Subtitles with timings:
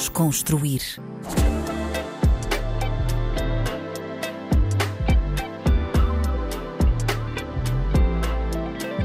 [0.00, 0.80] Desconstruir.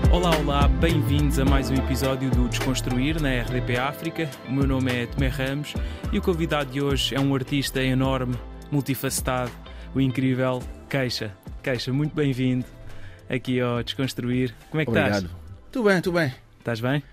[0.10, 4.29] Olá, olá, bem-vindos a mais um episódio do Desconstruir na RDP África.
[4.47, 5.73] O meu nome é Tomé Ramos
[6.13, 8.38] e o convidado de hoje é um artista enorme,
[8.71, 9.52] multifacetado,
[9.93, 11.36] o incrível Queixa.
[11.62, 12.66] Queixa, muito bem-vindo
[13.30, 14.55] aqui ao Desconstruir.
[14.70, 15.25] Como é que Obrigado.
[15.25, 15.38] estás?
[15.73, 16.34] Tudo bem, tudo bem.
[16.57, 17.04] Estás bem?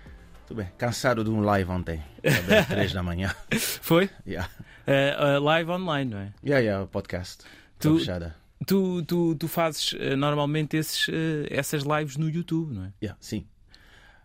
[0.47, 0.71] Tudo bem.
[0.77, 2.03] Cansado de um live ontem.
[2.59, 3.33] Às 3 da manhã.
[3.81, 4.09] Foi?
[4.27, 4.49] Yeah.
[4.87, 6.33] Uh, uh, live online, não é?
[6.43, 7.43] Yeah, yeah, podcast.
[7.79, 8.35] Tu- fechada.
[8.65, 12.93] Tu, tu, tu fazes uh, normalmente esses, uh, essas lives no YouTube, não é?
[13.01, 13.45] Yeah, sim.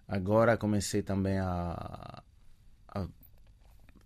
[0.06, 2.23] Agora comecei também a,
[2.88, 3.06] a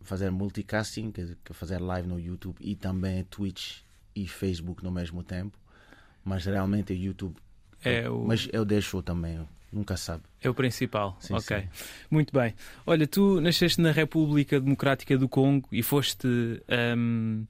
[0.03, 3.81] fazer multicasting, que que fazer live no YouTube e também Twitch
[4.15, 5.57] e Facebook no mesmo tempo.
[6.25, 7.37] Mas realmente é YouTube.
[7.85, 8.25] É o...
[8.27, 10.23] Mas eu deixo também, nunca sabe.
[10.41, 11.17] É o principal.
[11.21, 11.61] Sim, ok.
[11.61, 11.85] sim.
[12.11, 12.55] Muito bem.
[12.87, 16.27] Olha, tu nasceste na República Democrática do Congo e foste
[16.69, 17.45] ahm,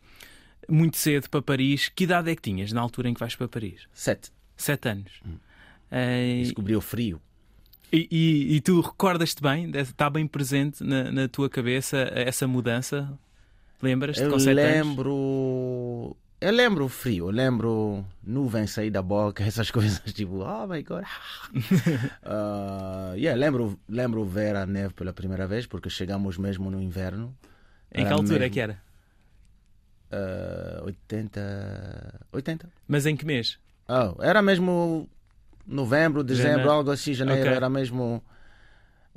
[0.69, 1.89] muito cedo para Paris.
[1.89, 3.83] Que idade é que tinhas na altura em que vais para Paris?
[3.93, 4.31] Sete.
[4.56, 5.12] Sete anos.
[5.27, 5.37] Hum.
[6.43, 7.20] Descobri o frio.
[7.93, 9.70] e, e- e tu recordas-te bem?
[9.75, 13.12] Está bem presente na, na tua cabeça essa mudança?
[13.83, 14.87] Lembras-te Eu com sete anos?
[14.89, 16.17] lembro.
[16.43, 20.83] Eu lembro o frio, eu lembro nuvens sair da boca, essas coisas tipo, oh my
[20.83, 21.05] god.
[22.25, 27.33] uh, yeah, lembro, lembro ver a neve pela primeira vez, porque chegamos mesmo no inverno.
[27.95, 28.83] Em que altura é mesmo, que era?
[30.12, 32.21] uh, 80.
[32.33, 32.69] 80?
[32.89, 33.59] Mas em que mês?
[33.89, 35.09] Oh, era mesmo
[35.65, 36.73] novembro, dezembro, Janeiro.
[36.73, 37.56] algo assim, janeiro, Ok.
[37.56, 38.23] era mesmo.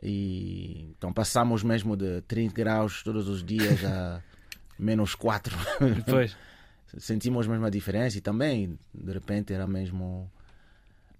[0.04, 4.22] E então passamos mesmo de 30 graus todos os dias a
[4.78, 5.58] menos 4.
[5.96, 6.38] Depois.
[6.98, 10.32] Sentimos mesmo a diferença e também de repente era mesmo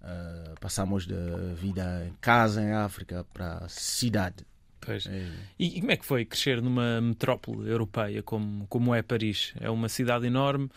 [0.02, 1.14] ah, passamos de
[1.54, 4.46] vida em casa em África para cidade
[4.78, 5.04] Pois.
[5.06, 9.52] É, E, e como é que foi crescer numa metrópole europeia como, como é Paris?
[9.58, 10.70] É uma cidade enorme,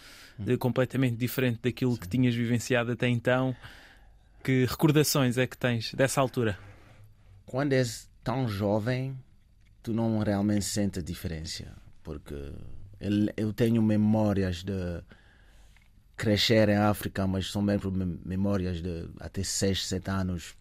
[0.47, 3.55] eh, completamente diferente daquilo que tinhas vivenciado até então.
[4.43, 6.57] Que recordações é que tens dessa altura?
[7.49, 9.17] quando és tão jovem
[9.81, 12.35] tu não realmente sentes a diferença porque
[12.99, 15.01] eu, tenho memórias de
[16.17, 20.55] crescer em África mas são mesmo mem- memórias de até 6, 7 anos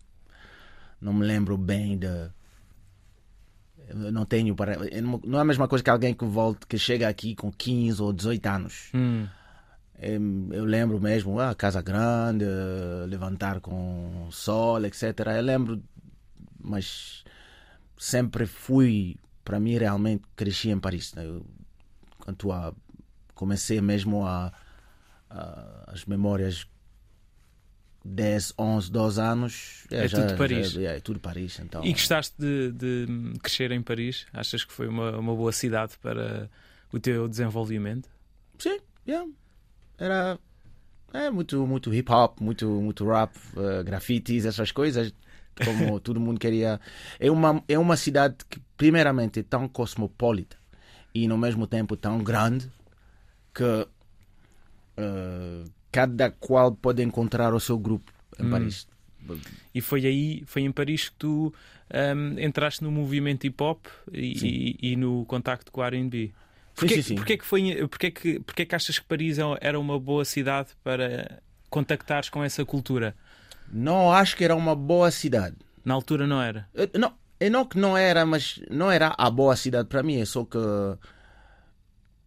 [1.00, 2.30] não me lembro bem de
[3.88, 4.76] eu não tenho para
[5.24, 8.12] não é a mesma coisa que alguém que volta que chega aqui com 15 ou
[8.12, 8.90] 18 anos
[10.00, 12.44] Hum, Eu lembro mesmo, ah, casa grande,
[13.08, 15.02] levantar com sol, etc.
[15.36, 15.82] Eu lembro,
[16.56, 17.24] mas
[17.98, 21.12] sempre fui, para mim realmente cresci em Paris.
[21.14, 21.26] né?
[21.26, 21.44] Eu,
[22.28, 22.74] quanto a
[23.34, 24.52] comecei mesmo a,
[25.30, 26.66] a- as memórias
[28.04, 29.86] 10, 11, 12 anos.
[29.90, 30.72] É tudo Paris.
[30.72, 31.82] já- é tudo Paris, então.
[31.84, 33.06] E gostaste de, de
[33.42, 34.26] crescer em Paris?
[34.32, 36.50] Achas que foi uma, uma boa cidade para
[36.92, 38.10] o teu desenvolvimento?
[38.58, 39.26] Sim, yeah.
[39.96, 40.38] era
[41.14, 45.14] é, muito, muito hip hop, muito, muito rap, eh, grafites, essas coisas,
[45.64, 46.78] como todo mundo queria.
[47.20, 50.57] É uma, é uma cidade que, primeiramente, é tão cosmopolita
[51.14, 52.70] e, no mesmo tempo, tão grande
[53.54, 53.86] que
[54.96, 58.50] eh, cada qual pode encontrar o seu grupo em Hum.
[58.50, 58.86] Paris.
[59.74, 61.52] E foi aí, foi em Paris que tu
[61.92, 66.30] ahm, entraste no movimento hip hop e, e- e no contacto com o R&B.
[66.74, 67.14] Porquê, sim, sim.
[67.16, 70.68] porquê que foi, porquê que, porquê que achas que Paris é- era uma boa cidade
[70.84, 73.14] para contactares com essa cultura?
[73.70, 75.56] Não acho que era uma boa cidade.
[75.84, 76.68] Na altura não era.
[76.72, 80.20] Eu- Não, é não que não era, mas não era a boa cidade para mim.
[80.20, 80.58] É só que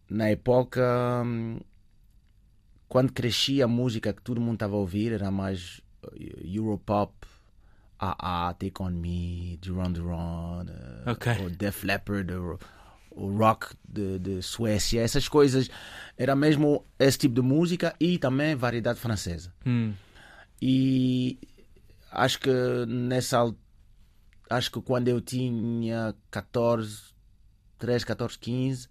[0.08, 1.58] na época, hum,
[2.88, 5.80] quando crescia a música que todo mundo estava a ouvir, era mais
[6.18, 7.12] eh, Europop,
[7.98, 11.32] AA, Take On Me, Duran Duran, eh, Ok.
[11.46, 12.58] o Def Leppard, o,
[13.10, 15.70] o rock de, de Suécia, essas coisas.
[16.18, 19.52] Era mesmo esse tipo de música e também variedade francesa.
[19.66, 19.94] Hum,
[20.60, 21.38] E
[22.10, 22.50] acho que
[22.86, 23.56] nessa al-
[24.52, 27.12] acho que quando eu tinha 14,
[27.78, 28.88] 13, 14, 15,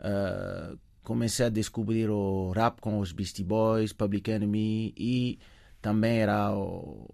[0.00, 5.38] ah, comecei a descobrir o rap com os Beastie Boys, Public Enemy e
[5.80, 7.06] também era o,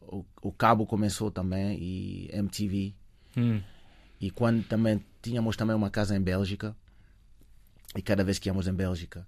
[0.00, 2.94] o, o cabo começou também e MTV
[3.36, 3.60] hum.
[4.20, 6.76] e quando também tínhamos também uma casa em Bélgica
[7.96, 9.26] e cada vez que íamos em Bélgica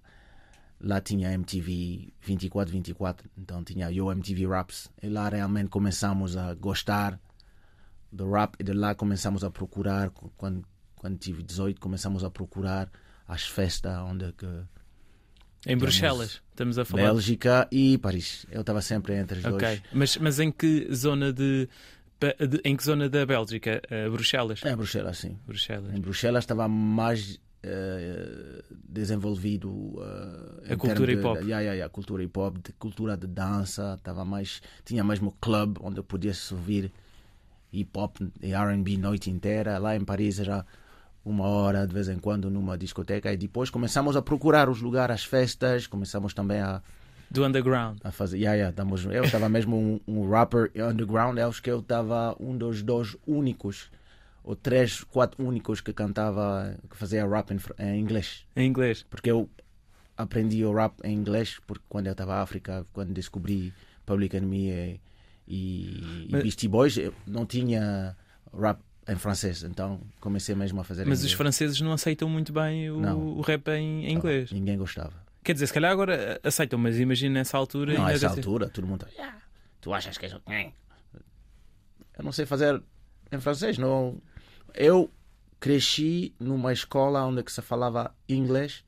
[0.79, 6.53] lá tinha MTV 24 24 então tinha eu MTV Raps e lá realmente começamos a
[6.53, 7.19] gostar
[8.11, 10.63] do rap e de lá começamos a procurar quando
[10.95, 12.89] quando tive 18 começamos a procurar
[13.27, 14.47] as festas onde que
[15.65, 17.03] Em Bruxelas, estamos a falar.
[17.03, 19.59] Bélgica e Paris eu estava sempre entre os Ok.
[19.59, 21.69] dois Mas, mas em que zona de,
[22.63, 23.81] em que zona da Bélgica?
[23.89, 24.63] Eh, Bruxelas.
[24.63, 25.93] é Bruxelas sim Bruxelas.
[25.93, 31.35] Em Bruxelas estava mais eh, desenvolvido uh, a cultura hip hop.
[31.37, 35.77] Yeah, yeah, yeah, cultura hip hop, de cultura de dança, tava mais, tinha mesmo club
[35.81, 36.91] onde eu podia ouvir
[37.71, 39.77] hip hop e R&B noite inteira.
[39.77, 40.65] Lá em Paris era
[41.23, 45.15] uma hora de vez em quando numa discoteca e depois começamos a procurar os lugares,
[45.15, 46.81] as festas, começamos também a
[47.29, 47.99] do underground.
[48.03, 51.79] A fazer, yeah, yeah, estamos, eu estava mesmo um, um rapper underground, acho que eu
[51.79, 53.91] estava um dos dois únicos
[54.43, 58.45] ou três, quatro únicos que cantava, que fazia rap em, em inglês.
[58.55, 59.05] Em inglês.
[59.09, 59.49] Porque eu
[60.15, 63.73] aprendi o rap em inglês porque quando eu estava na África, quando descobri
[64.05, 65.01] Public Enemy e,
[65.47, 66.43] e, Mas...
[66.43, 68.15] Beastie Boys, não tinha
[68.53, 72.91] rap em francês, então comecei mesmo a fazer Mas os franceses não aceitam muito bem
[72.91, 74.51] o, o rap em, em inglês.
[74.51, 75.13] Não, ninguém gostava.
[75.43, 77.93] Quer dizer, se calhar agora aceitam, mas imagina nessa altura.
[77.93, 79.07] Não, nessa altura, todo mundo.
[79.13, 79.37] Yeah,
[79.79, 80.35] tu achas que és.
[82.17, 82.83] Eu não sei fazer
[83.31, 84.21] em francês, não.
[84.73, 85.09] Eu
[85.57, 88.83] cresci numa escola onde se falava inglês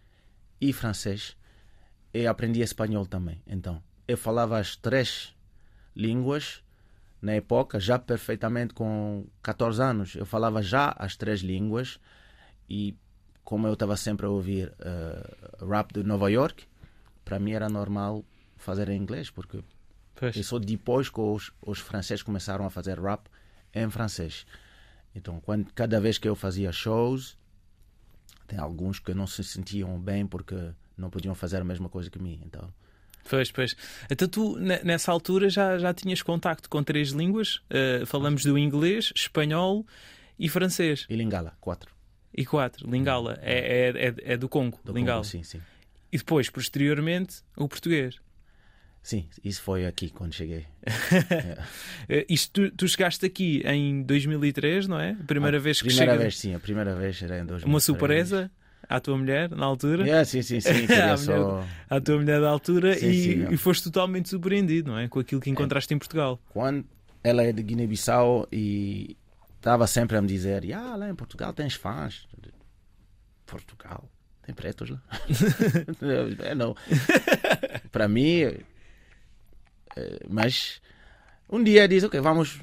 [0.59, 1.37] e francês
[2.13, 3.41] e aprendi espanhol também.
[3.47, 5.33] Então, eu falava as três
[5.99, 6.63] línguas
[7.21, 10.15] na época, já perfeitamente com 14 anos.
[10.15, 11.99] Eu falava já as três línguas
[12.69, 12.95] e
[13.43, 16.65] como eu estava sempre a ouvir uh, rap de Nova York,
[17.25, 18.23] para mim era normal
[18.55, 19.63] fazer em inglês, porque
[20.15, 20.45] pois.
[20.45, 23.27] só depois que os, os franceses começaram a fazer rap
[23.73, 24.45] em francês.
[25.13, 27.37] Então, quando, cada vez que eu fazia shows,
[28.47, 32.19] tem alguns que não se sentiam bem porque não podiam fazer a mesma coisa que
[32.19, 32.39] mim.
[32.45, 32.71] Então,
[33.29, 33.75] Pois, pois.
[34.09, 37.57] Então tu, nessa altura, já, já tinhas contacto com três línguas?
[37.69, 39.85] Uh, falamos do inglês, espanhol
[40.37, 41.05] e francês.
[41.07, 41.93] E lingala, quatro.
[42.33, 43.37] E quatro, lingala.
[43.41, 45.21] É, é, é, é do Congo, do lingala.
[45.21, 45.61] Congo, sim, sim.
[46.11, 48.15] E depois, posteriormente, o português.
[49.01, 50.65] Sim, isso foi aqui quando cheguei.
[52.09, 52.25] é.
[52.27, 55.11] Isto, tu, tu, chegaste aqui em 2003, não é?
[55.11, 57.63] A primeira vez que Primeira vez, sim, a primeira vez era em 2003.
[57.63, 58.51] Uma surpresa
[58.89, 60.03] à tua mulher na altura?
[60.03, 60.85] Yeah, sim, sim, sim.
[60.91, 61.63] à, só...
[61.87, 65.07] à tua mulher da altura sim, e, sim, e foste totalmente surpreendido, não é?
[65.07, 65.95] Com aquilo que encontraste é.
[65.95, 66.39] em Portugal.
[66.49, 66.83] Quando
[67.23, 69.15] ela é de Guiné-Bissau e
[69.55, 72.27] estava sempre a me dizer: ah, lá em Portugal tens fãs.
[73.45, 74.09] Portugal?
[74.43, 75.01] Tem pretos lá?
[76.43, 76.75] é, não.
[77.91, 78.59] Para mim, é,
[80.27, 80.81] mas
[81.47, 82.59] um dia diz: ok, vamos,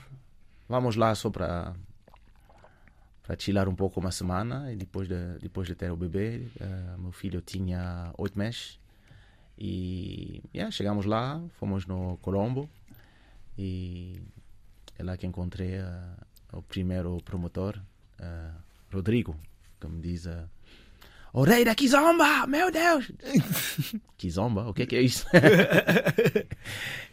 [0.68, 1.74] vamos lá só para
[3.26, 6.98] para chilar um pouco uma semana e depois de depois de ter o bebê uh,
[6.98, 8.78] meu filho tinha oito meses.
[9.58, 12.70] E yeah, chegamos lá fomos no Colombo
[13.58, 14.22] e
[14.96, 17.76] é lá que encontrei uh, o primeiro promotor
[18.20, 18.62] uh,
[18.92, 19.36] Rodrigo
[19.80, 20.48] que me diz uh,
[21.32, 23.10] o rei da Kizomba meu Deus!
[24.16, 25.26] Kizomba o que é, que é isso?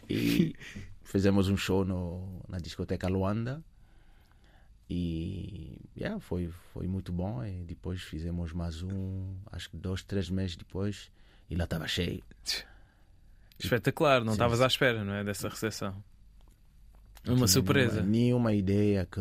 [0.08, 0.54] E
[1.02, 3.64] fizemos um show no, na discoteca Luanda
[4.88, 7.44] e yeah, foi, foi muito bom.
[7.44, 11.10] E depois fizemos mais um, acho que dois, três meses depois,
[11.48, 12.22] e lá estava cheio.
[13.58, 15.24] Espetacular, não estavas à espera, não é?
[15.24, 15.94] Dessa recepção.
[17.26, 18.02] Uma surpresa.
[18.02, 19.20] Nenhuma, nenhuma ideia que.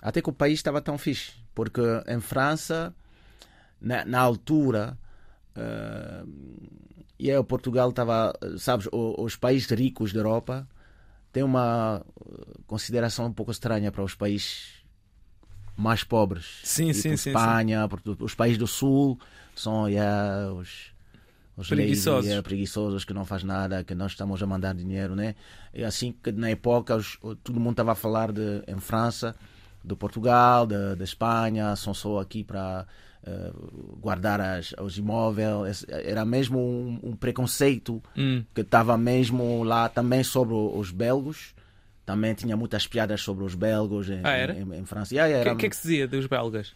[0.00, 1.32] Até que o país estava tão fixe.
[1.54, 2.94] Porque em França,
[3.80, 4.96] na, na altura,
[5.56, 6.28] uh,
[7.18, 10.68] e aí, Portugal estava, sabes, os, os países ricos da Europa
[11.36, 12.02] tem uma
[12.66, 14.82] consideração um pouco estranha para os países
[15.76, 16.62] mais pobres.
[16.64, 17.28] Sim, tipo sim, sim.
[17.28, 18.16] Espanha, sim.
[18.20, 19.20] os países do Sul
[19.54, 20.94] são yeah, os,
[21.54, 22.20] os preguiçosos.
[22.20, 25.34] Lazy, yeah, preguiçosos que não faz nada, que nós estamos a mandar dinheiro, né?
[25.74, 29.36] E assim que na época os, todo mundo estava a falar de em França,
[29.84, 32.86] do Portugal, da Espanha, são só aqui para
[33.26, 35.84] uh, guardar as, os imóveis.
[35.88, 38.44] Era mesmo um, um preconceito hum.
[38.54, 41.54] que estava mesmo lá também sobre os belgos.
[42.04, 45.12] Também tinha muitas piadas sobre os belgos em, ah, em, em, França.
[45.12, 46.74] O yeah, que, que, é que se dizia dos belgas?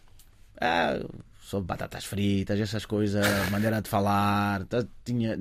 [0.59, 0.99] Ah,
[1.39, 4.65] sobre batatas fritas, essas coisas, maneira de falar.
[4.65, 5.37] Tá, tinha,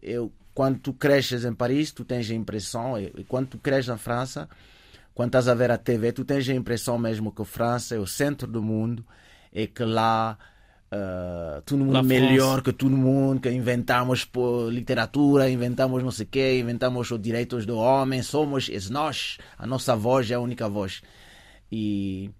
[0.00, 3.98] eu, quando tu cresces em Paris, tu tens a impressão, e quando tu cresces na
[3.98, 4.48] França,
[5.14, 7.98] quando estás a ver a TV, tu tens a impressão mesmo que a França é
[7.98, 9.04] o centro do mundo
[9.52, 10.38] e que lá
[10.92, 14.28] Uh, todo mundo melhor que todo mundo, que inventamos
[14.68, 19.96] literatura, inventamos não sei o quê, inventamos os direitos do homem, somos nós, a nossa
[19.96, 21.00] voz é a única voz.
[21.70, 22.30] E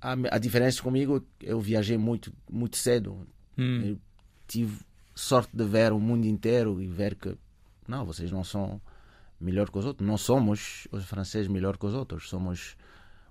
[0.00, 3.26] a, a diferença comigo, eu viajei muito, muito cedo.
[3.58, 3.98] Hum.
[4.48, 4.78] Tive
[5.14, 7.36] sorte de ver o mundo inteiro e ver que
[7.86, 8.80] não, vocês não são
[9.38, 12.74] melhor que os outros, não somos os franceses melhor que os outros, somos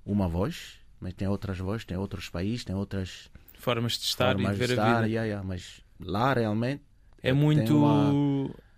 [0.06, 3.32] uma voz, mas tem outras vozes, tem outros países, tem outras
[3.66, 5.08] formas de estar formas e de ver estar, a vida.
[5.08, 6.84] Yeah, yeah, mas lá realmente
[7.24, 8.12] é muito uma...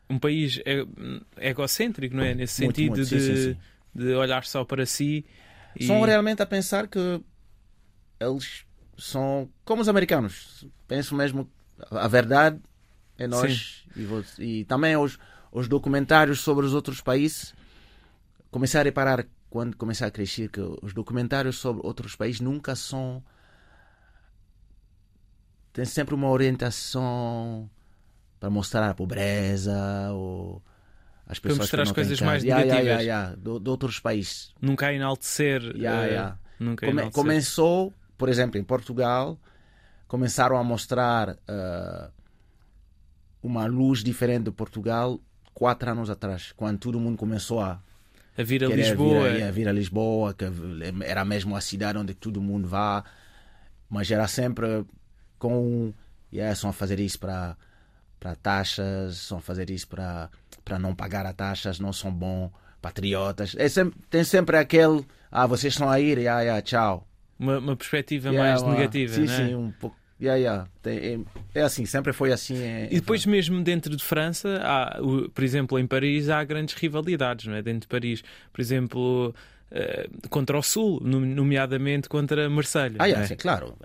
[0.09, 0.61] um país
[1.37, 2.33] egocêntrico, não é?
[2.33, 3.57] Nesse muito, sentido muito, de, sim, sim,
[3.93, 5.25] de olhar só para si.
[5.75, 5.85] E...
[5.85, 7.21] São realmente a pensar que
[8.19, 8.65] eles
[8.97, 10.65] são como os americanos.
[10.87, 11.51] Penso mesmo,
[11.91, 12.59] a verdade
[13.17, 15.19] é nós e, você, e também os,
[15.51, 17.53] os documentários sobre os outros países.
[18.49, 23.21] Comecei a reparar quando comecei a crescer que os documentários sobre outros países nunca são
[25.77, 27.69] tem sempre uma orientação
[28.39, 30.59] para mostrar a pobreza ou
[31.27, 34.55] as pessoas para mostrar as coisas mais yeah, negativas yeah, yeah, de, de, outros países.
[34.59, 35.61] Nunca enaltecer.
[35.61, 37.11] Uh, nunca Come, enaltecer.
[37.23, 39.39] Começou, por exemplo, em Portugal,
[40.07, 42.11] começaram a mostrar uh,
[43.43, 45.21] uma luz diferente de Portugal
[45.53, 47.83] quatro anos atrás, quando todo mundo começou a
[48.35, 49.29] a vir a Lisboa.
[49.29, 50.45] Vir a, vir a Lisboa, que
[51.05, 53.03] era mesmo a cidade onde todo mundo vá,
[53.87, 54.83] mas era sempre
[55.37, 55.93] com.
[56.33, 57.55] Yeah, são a fazer isso para
[58.19, 60.29] para taxas, são a fazer isso para
[60.65, 62.51] para não pagar as taxas, não são bons
[62.81, 63.55] patriotas.
[63.57, 65.05] É sempre, tem sempre aquele.
[65.31, 67.07] Ah, vocês estão a ir, yeah, yeah, tchau.
[67.39, 69.47] Uma, uma perspectiva yeah, mais uma, negativa, sim, né?
[69.47, 69.95] sim, um pouco.
[70.19, 70.67] Yeah, yeah.
[70.81, 72.57] Tem, é, é, assim, sempre foi assim.
[72.57, 74.97] É, e depois, é mesmo dentro de França, há,
[75.33, 77.61] por exemplo, em Paris, há grandes rivalidades, não é?
[77.61, 79.35] Dentro de Paris, por exemplo,
[79.71, 82.97] uh, contra o Sul, nomeadamente contra Marselha.
[82.99, 83.27] Ah, é?
[83.27, 83.75] sim, claro.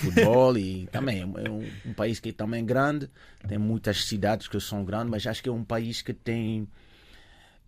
[0.00, 3.10] Futebol e também é um, um, país que é também grande,
[3.46, 6.68] tem muitas cidades que são grandes, mas acho que é um país que tem.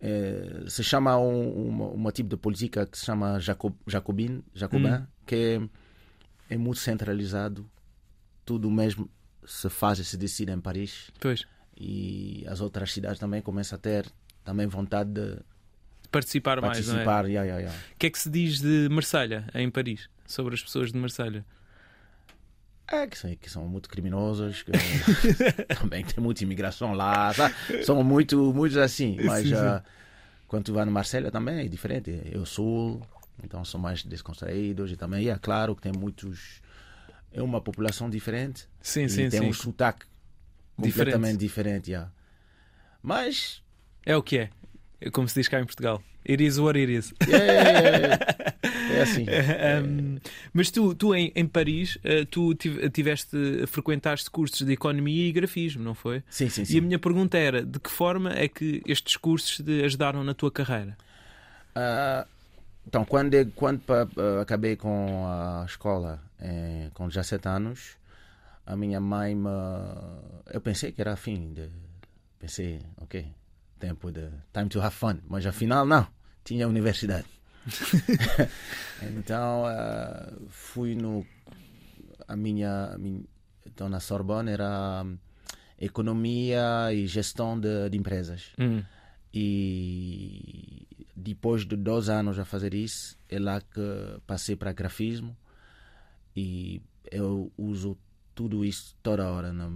[0.01, 4.93] É, se chama um, uma, uma, tipo de política que se chama Jacob, Jacobin, Jacobin,
[4.93, 5.07] hum.
[5.27, 5.35] que
[6.49, 7.69] é, é muito centralizado
[8.45, 9.11] tudo mesmo
[9.45, 11.11] se faz e se decide em Paris.
[11.19, 11.45] Pois.
[11.77, 14.11] E as outras cidades também começam a ter
[14.45, 15.39] também vontade de
[16.11, 17.27] participar, participar mais.
[17.27, 17.79] O yeah, yeah, yeah.
[17.99, 20.09] que é que se diz de Marselha em Paris?
[20.27, 21.45] Sobre as pessoas de Marselha?
[22.87, 24.73] É que são, que são muito criminosos, que
[25.79, 27.55] também tem muita imigração lá, sabe?
[27.85, 29.19] são muito, muitos assim.
[29.23, 29.55] Mas sim, sim.
[29.55, 29.83] Uh,
[30.47, 32.23] quando tu vai no Marselha também é diferente.
[32.33, 33.03] Eu sou,
[33.45, 36.63] então são mais descontraídos e também é claro que tem muitos
[37.33, 38.69] é uma população diferente.
[38.81, 39.49] Sim, e sim, tem sim.
[39.49, 40.07] um sotaque
[40.77, 41.85] completamente diferente.
[41.85, 42.11] diferente yeah.
[43.03, 43.63] Mas.
[44.05, 44.51] É o que é.
[45.01, 46.03] É como se diz cá em Portugal.
[46.29, 47.15] It is what it is.
[48.93, 49.25] é assim.
[49.25, 50.19] um,
[50.53, 51.97] mas tu, tu em, em Paris,
[52.31, 56.23] tu tiveste, frequentaste cursos de economia e grafismo, não foi?
[56.29, 56.75] Sim, sim, sim.
[56.75, 60.35] E a minha pergunta era: de que forma é que estes cursos te ajudaram na
[60.35, 60.97] tua carreira?
[61.77, 62.27] Uh,
[62.87, 67.99] então, quando, quando uh, acabei com a escola, eh, com 17 anos,
[68.65, 69.49] a minha mãe me...
[70.51, 71.69] Eu pensei que era fim de...
[72.39, 73.27] Pensei, ok,
[73.79, 74.29] tempo de...
[74.53, 75.19] Time to have fun.
[75.29, 76.07] Mas afinal, não.
[76.45, 77.27] Tinha universidade.
[79.03, 81.27] então, uh, fui no...
[82.27, 83.23] A minha, a minha...
[83.67, 85.05] Então, na Sorbonne era
[85.79, 88.53] economia e gestão de, de empresas.
[88.59, 88.83] Hum.
[89.33, 95.37] E depois de dois anos a fazer isso, é lá que passei para grafismo
[96.35, 96.81] e
[97.11, 97.99] eu uso
[98.35, 99.69] tudo isso toda hora no,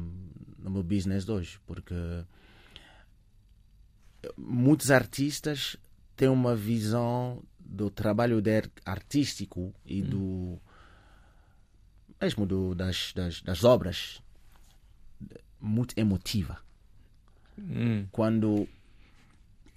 [0.58, 1.94] no meu business de hoje, porque
[4.36, 5.76] muitos artistas
[6.16, 8.42] têm uma visão do trabalho
[8.84, 10.58] artístico e do
[12.20, 14.22] mesmo do, das, das, das obras
[15.60, 16.58] muito emotiva.
[17.58, 18.06] Hum.
[18.12, 18.68] Quando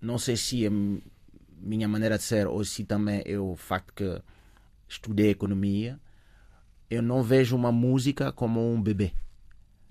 [0.01, 0.69] não sei se é
[1.57, 4.21] minha maneira de ser ou se também é o facto que
[4.87, 5.99] estudei economia,
[6.89, 9.11] eu não vejo uma música como um bebê.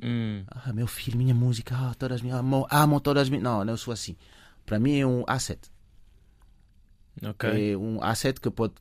[0.02, 0.44] Hum.
[0.48, 3.42] Ah, meu filho, minha música, ah, todas minhas, amo, amo todas minhas.
[3.42, 4.16] Não, não sou assim.
[4.64, 5.70] Para mim é um asset.
[7.22, 7.72] Okay.
[7.72, 8.74] É um asset que pode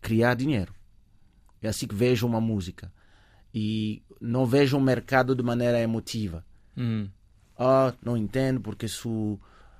[0.00, 0.74] criar dinheiro.
[1.62, 2.92] É assim que vejo uma música.
[3.54, 6.44] E não vejo um mercado de maneira emotiva.
[6.76, 7.08] Hum.
[7.58, 9.08] Ah, não entendo porque se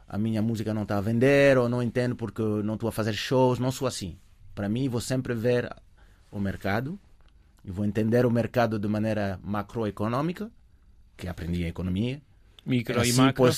[0.09, 3.13] a minha música não está a vender, ou não entendo porque não estou a fazer
[3.13, 3.59] shows.
[3.59, 4.19] Não sou assim.
[4.55, 5.69] Para mim, vou sempre ver
[6.31, 6.99] o mercado
[7.65, 10.51] e vou entender o mercado de maneira macroeconômica,
[11.17, 12.23] que aprendi em economia.
[12.67, 13.49] Micro assim e macro.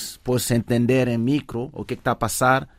[0.55, 2.69] Entender em micro o que está a passar,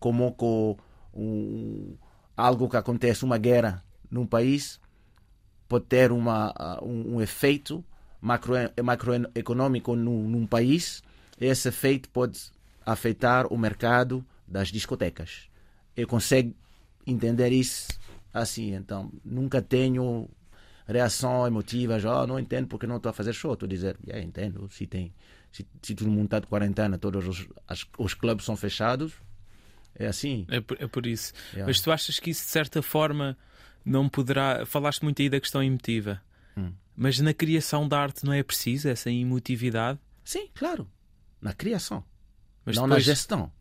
[0.00, 0.76] como com
[1.14, 1.96] um,
[2.36, 4.80] algo que acontece, uma guerra num país,
[5.68, 7.84] pode ter uma, um, um efeito
[8.20, 11.02] macro, macroeconômico num, num país.
[11.40, 12.50] Esse efeito pode
[12.84, 15.48] afetar o mercado das discotecas.
[15.96, 16.54] Eu consigo
[17.06, 17.88] entender isso
[18.32, 20.28] assim, então nunca tenho
[20.86, 23.52] reação emotiva, já oh, não entendo porque não estou a fazer show.
[23.52, 25.12] Estou a dizer, yeah, entendo, se tem,
[25.52, 29.14] se, se todo mundo está de quarentena, todos os, as, os clubes são fechados,
[29.94, 30.46] é assim.
[30.48, 31.32] É por, é por isso.
[31.52, 31.66] Yeah.
[31.66, 33.36] Mas tu achas que isso de certa forma
[33.84, 34.64] não poderá.
[34.64, 36.20] Falaste muito aí da questão emotiva,
[36.56, 36.72] hum.
[36.94, 39.98] mas na criação da arte não é preciso essa emotividade?
[40.24, 40.88] Sim, claro.
[41.40, 42.04] Na criação.
[42.64, 43.06] Mas não depois...
[43.06, 43.52] na gestão.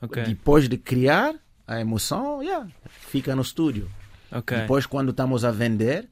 [0.00, 0.24] Okay.
[0.24, 1.34] Depois de criar
[1.66, 3.90] a emoção, yeah, fica no estúdio.
[4.30, 4.58] Ok.
[4.58, 6.08] Depois, quando estamos a vender,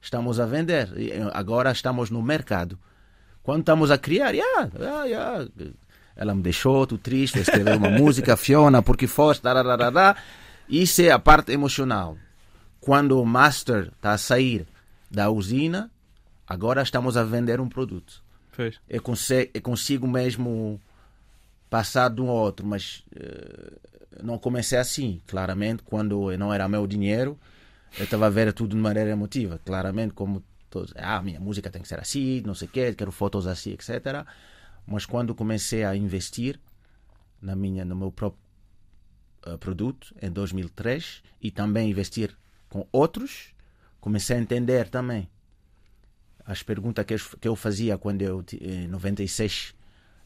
[0.00, 0.92] estamos a vender.
[0.96, 2.78] Eh, Agora estamos no mercado.
[3.44, 5.46] Quando estamos a criar, yeah, yeah, yeah.
[6.16, 10.16] ela me deixou, tu triste, escreveu uma música, Fiona, porque foste, darararará.
[10.66, 12.16] Isso é a parte emocional.
[12.80, 14.66] Quando o master está a sair
[15.10, 15.90] da usina,
[16.46, 18.22] agora estamos a vender um produto.
[18.56, 18.80] Pois.
[18.88, 20.80] Eu consigo, eu consigo mesmo
[21.68, 23.72] passar de um ao outro, mas eh,
[24.22, 25.20] não comecei assim.
[25.26, 27.38] Claramente, quando não era meu dinheiro,
[27.98, 29.60] eu estava a ver tudo de maneira emotiva.
[29.62, 30.42] Claramente, como
[30.74, 33.70] todos, ah, minha música tem que ser assim, não sei o quê, quero fotos assim,
[33.72, 34.26] etc.
[34.86, 36.58] Mas quando comecei a investir
[37.40, 38.42] na minha, no meu próprio
[39.46, 42.36] eh, produto, em 2003, e também investir
[42.68, 43.54] com outros,
[44.00, 45.28] comecei a entender também
[46.44, 47.04] as perguntas
[47.40, 49.74] que eu, fazia quando eu, em 96,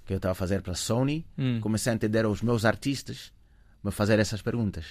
[0.06, 1.60] que eu estava a fazer para a Sony, Hum.
[1.60, 3.32] comecei a entender os meus artistas
[3.84, 4.84] me fazer essas perguntas.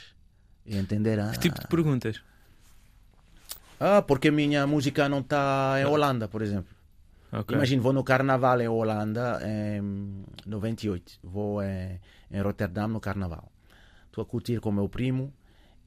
[0.66, 2.22] E entender, ah, Que tipo de perguntas?
[3.80, 6.76] Ah porque a minha música não está em Holanda, por exemplo.
[7.32, 7.56] Ok.
[7.56, 11.20] Imagina, vou no carnaval em Holanda em 98.
[11.24, 12.00] Vou em,
[12.32, 13.52] em Rotterdam no carnaval.
[14.06, 15.34] Estou a curtir com o meu primo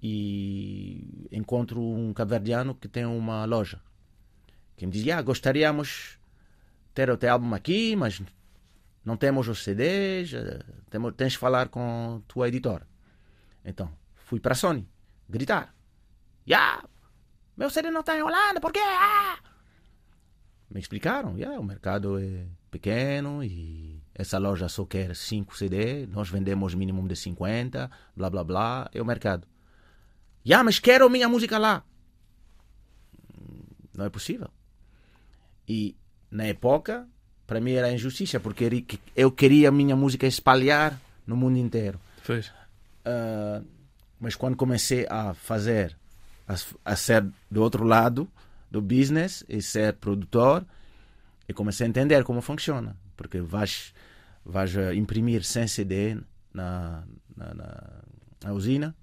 [0.02, 3.80] e encontro um cabo-verdiano que tem uma loja.
[4.76, 6.18] Que me diz, ah, gostaríamos
[6.86, 8.22] de ter o teu álbum aqui, mas
[9.04, 12.86] não temos os CDs, eh, temos, tens de falar com a tua editora.
[13.64, 14.88] Então, fui para a Sony,
[15.28, 15.74] gritar.
[16.48, 16.84] Yeah,
[17.60, 18.80] meu CD não está em Holanda, por quê?
[18.82, 19.38] Ah!
[20.70, 26.30] me explicaram, yeah, o mercado é pequeno e essa loja só quer 5 CD, nós
[26.30, 29.46] vendemos mínimo de 50, blá blá blá, é o mercado.
[30.46, 31.84] Yeah, mas quero minha música lá.
[33.36, 33.62] Hum,
[33.96, 34.48] Não é possível.
[35.68, 35.96] E
[36.30, 37.06] na época,
[37.46, 38.86] para mim era injustiça, porque
[39.16, 42.00] eu queria a minha música espalhar no mundo inteiro.
[42.24, 42.52] Pois.
[43.04, 43.60] Ah,
[44.20, 45.98] mas quando comecei a fazer,
[46.50, 48.28] a, a ser do outro lado
[48.70, 50.64] do business e ser produtor,
[51.48, 52.96] eu comecei a entender como funciona.
[53.16, 53.94] Porque vais,
[54.44, 56.16] vais ah, imprimir 100 CD
[56.52, 57.04] na,
[57.36, 58.02] na, na,
[58.44, 58.94] na usina,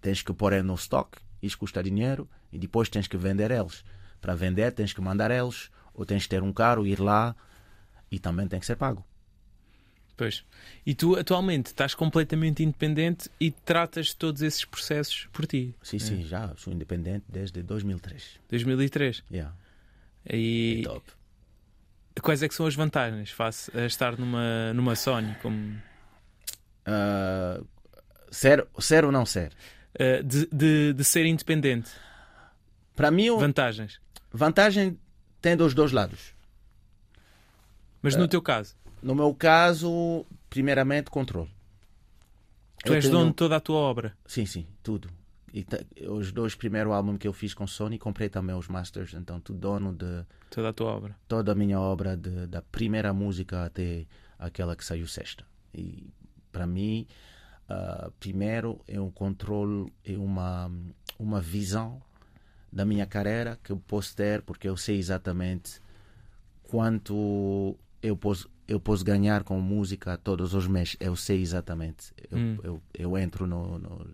[0.00, 3.84] tens que pôr no stock, isso custa dinheiro, e depois tens que vender eles.
[4.20, 7.34] Para vender, tens que mandar eles, ou tens que ter um carro, ir lá,
[8.10, 9.04] e também tem que ser pago.
[10.20, 10.44] Pois.
[10.84, 15.74] E tu atualmente estás completamente independente e tratas todos esses processos por ti.
[15.82, 18.38] Sim, sim, já sou independente desde 2003.
[18.50, 19.24] 2003.
[19.32, 19.56] Yeah.
[20.28, 21.10] E Top.
[22.20, 25.80] quais é que são as vantagens face a estar numa, numa Sony como
[26.84, 27.62] Ah,
[28.30, 29.52] ser, ser ou não ser?
[29.98, 31.90] eh, de, de, de ser independente?
[32.94, 33.98] Para mim, Vantagens.
[34.30, 34.98] vantagem
[35.40, 36.34] tem dos dois lados.
[38.02, 38.18] Mas É.
[38.18, 41.50] no teu caso, No meu caso, primeiramente, controle.
[42.84, 44.16] tu Eu és tenho- dono de toda a tua obra.
[44.26, 45.10] Sim, sim, tudo.
[45.52, 45.66] E
[46.08, 49.52] os dois primeiros álbuns que eu fiz com Sony, comprei também os masters, então tu
[49.52, 51.16] dono de Toda a tua obra.
[51.28, 54.06] toda a minha obra, de- da primeira música até
[54.38, 55.44] aquela que saiu sexta.
[55.74, 56.08] E
[56.52, 57.06] para mim,
[57.68, 60.70] ah, primeiro é um controle, é uma,
[61.18, 62.00] uma visão
[62.72, 65.80] da minha carreira que eu posso ter, porque eu sei exatamente
[66.62, 70.96] quanto eu posso, eu posso ganhar com música todos os meses.
[71.00, 72.12] Eu sei exatamente.
[72.30, 72.58] Eu, Hum.
[72.62, 74.06] eu, eu entro no, no- no-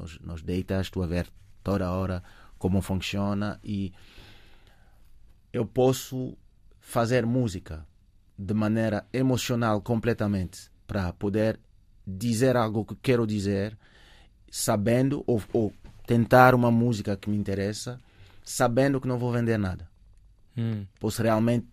[0.00, 1.28] nos, nos datas, estou a ver
[1.62, 2.22] toda hora
[2.58, 3.92] como funciona e
[5.52, 6.36] eu posso
[6.80, 7.86] fazer música
[8.38, 11.58] de maneira emocional completamente para poder
[12.06, 13.76] dizer algo que quero dizer,
[14.50, 15.72] sabendo ou, ou
[16.06, 18.00] tentar uma música que me interessa,
[18.42, 19.88] sabendo que não vou vender nada.
[20.56, 20.86] Hum.
[20.98, 21.66] Posso realmente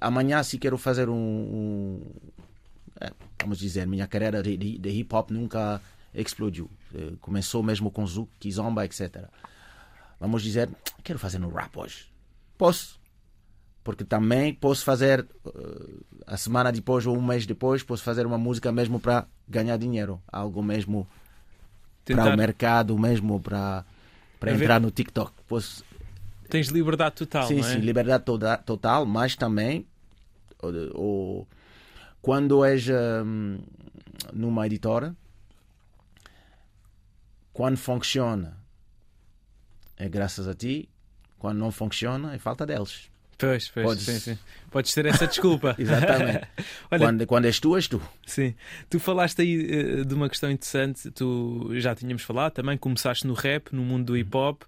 [0.00, 2.02] amanhã se quero fazer um, um-
[3.00, 3.10] é,
[3.40, 5.80] vamos dizer, minha carreira de, de- de hip hop nunca
[6.14, 6.70] explodiu.
[6.94, 9.24] Eh, Começou mesmo com Zouk, Kizomba, etc.
[10.20, 10.68] Vamos dizer,
[11.02, 12.06] quero fazer no rap hoje.
[12.56, 13.00] Posso.
[13.82, 15.90] Porque também posso fazer eh,
[16.26, 20.22] a semana depois ou um mês depois, posso fazer uma música mesmo para ganhar dinheiro.
[20.28, 21.06] Algo mesmo
[22.14, 23.84] para o mercado, mesmo para
[24.62, 25.32] entrar no TikTok.
[25.48, 25.84] Posso,
[26.54, 27.72] Tens liberdade total, sim, não é?
[27.72, 29.84] sim, liberdade toda, total, mas também
[30.62, 30.68] o,
[31.40, 31.46] o-
[32.22, 33.58] quando és hum,
[34.32, 35.16] numa editora,
[37.52, 38.56] quando funciona
[39.96, 40.88] é graças a ti,
[41.38, 43.10] quando não funciona é falta deles.
[43.36, 44.38] Pois, pois, Podes- sim, sim.
[44.70, 45.74] Podes ter essa desculpa.
[45.78, 46.46] Exatamente.
[46.88, 48.00] Olha, quando, quando és tu, és tu.
[48.24, 48.54] Sim,
[48.88, 51.10] tu falaste aí eh, de uma questão interessante.
[51.10, 52.78] Tu já tínhamos falado também.
[52.78, 54.62] Começaste no rap, no mundo do hip hop.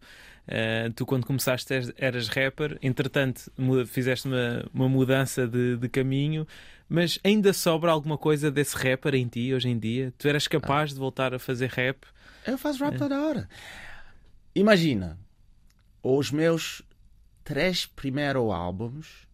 [0.48, 2.78] Eh, tu, quando começaste, eras- rapper.
[2.82, 3.50] Entretanto,
[3.86, 6.46] fizeste uma, uma mudança de, de caminho.
[6.88, 10.14] Mas ainda sobra alguma coisa desse rapper em ti hoje em dia?
[10.16, 12.06] Tu eras capaz de voltar a fazer rap?
[12.46, 13.48] Eu faço rap toda hora.
[14.54, 15.18] imagina,
[16.00, 16.82] os meus
[17.42, 19.26] três primeiros álbuns,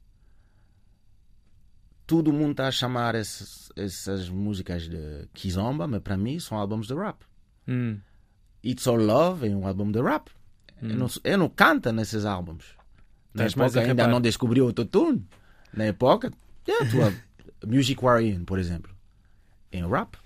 [2.07, 6.87] todo mundo está a chamar esses, essas músicas de Kizomba, mas para mim são álbuns
[6.87, 7.23] de rap.
[7.69, 8.01] Hum.
[8.65, 10.31] It's All Love é um álbum de rap.
[10.83, 12.65] Eu, não, eu não canto nesses álbuns.
[13.33, 15.27] Na mais época a ainda não descobri o autotune.
[15.73, 16.33] Na época,
[16.69, 17.13] yeah, tua
[17.67, 18.93] Music Warrior, por exemplo,
[19.73, 20.17] em rap.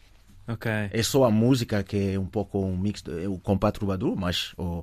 [0.48, 0.70] Ok.
[0.70, 4.54] É só a música que é um pouco um mix, é o compasso troubadour, mas
[4.56, 4.82] o,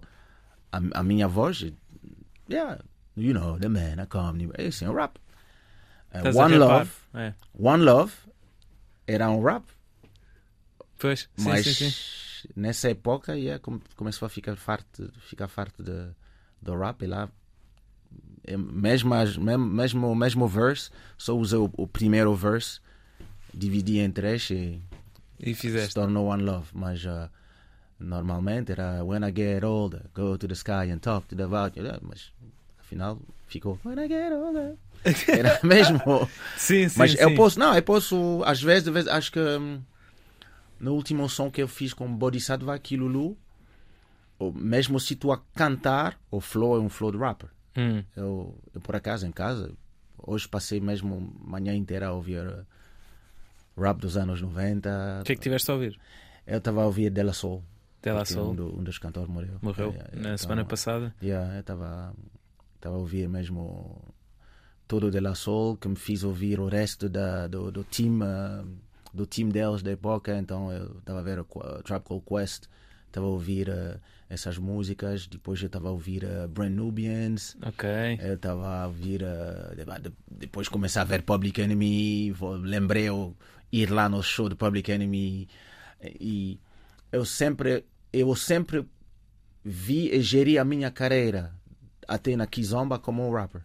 [0.72, 1.66] a, a minha voz,
[2.50, 2.80] yeah,
[3.16, 5.18] you know, the man, I come, é assim, um rap.
[6.14, 6.58] Uh, a One.
[6.58, 7.34] Love, É.
[7.58, 8.14] One Love
[9.08, 9.64] era um rap,
[10.98, 12.23] Pois, sim, mas sim, sim.
[12.56, 16.10] Nessa época yeah, come- começou a ficar farto, ficar farto de,
[16.62, 17.30] do rap e lá
[18.46, 22.80] é, mesmo, mesmo, mesmo, mesmo verse, só usei o, o primeiro verse,
[23.54, 24.82] dividi em três e
[25.40, 25.94] E se fizeste.
[25.96, 27.30] tornou One Love, mas uh,
[28.00, 31.82] normalmente era When I get older, go to the sky and talk to the vulture,
[31.86, 32.32] Yeah, mas
[32.80, 34.76] afinal ficou When I get older.
[35.28, 36.00] Era mesmo.
[36.56, 37.18] Sim, sim, mas sim.
[37.20, 39.82] eu posso, não, eu posso, às vezes, às vezes acho que hum,
[40.84, 43.38] no último som que eu fiz com Bodhisattva Kilulu,
[44.54, 47.50] mesmo se tu a cantar, o flow é um flow de rapper.
[47.78, 48.04] Hum.
[48.16, 49.72] Eu, eu por acaso em casa,
[50.18, 52.66] hoje passei mesmo manhã inteira a ouvir uh,
[53.82, 55.20] rap dos anos 90.
[55.22, 55.98] O que é que tiveste a ouvir?
[56.46, 57.64] Eu estava a ouvir Della Soul.
[58.02, 58.52] Della Soul.
[58.52, 59.58] Um, do- um dos cantores morreu.
[59.62, 61.16] Morreu Yeah, yeah, na semana passada.
[61.22, 62.14] Yeah, eu estava
[62.84, 64.02] a ouvir mesmo
[64.88, 68.68] todo o Della Soul, que me fiz ouvir o resto da, do, do time uh,
[69.14, 70.36] do time deles da época.
[70.38, 71.46] Então eu estava a ver o
[71.84, 72.64] Tribe Called Quest,
[73.08, 74.00] estava a ouvir uh,
[74.30, 75.28] essas músicas.
[75.28, 77.56] Depois eu estava a ouvir uh, Brand Nubians.
[77.66, 77.88] Ok.
[78.22, 79.22] Eu estava a ouvir.
[79.24, 82.34] uh, de- de- depois comecei a ver Public Enemy.
[82.62, 83.36] Lembrei eu
[83.72, 85.48] ir lá no show do Public Enemy.
[86.20, 86.60] E
[87.12, 87.86] eu sempre.
[88.12, 88.86] Eu sempre
[89.64, 91.54] vi e geri a minha carreira
[92.08, 93.62] até na Kizomba como um rapper.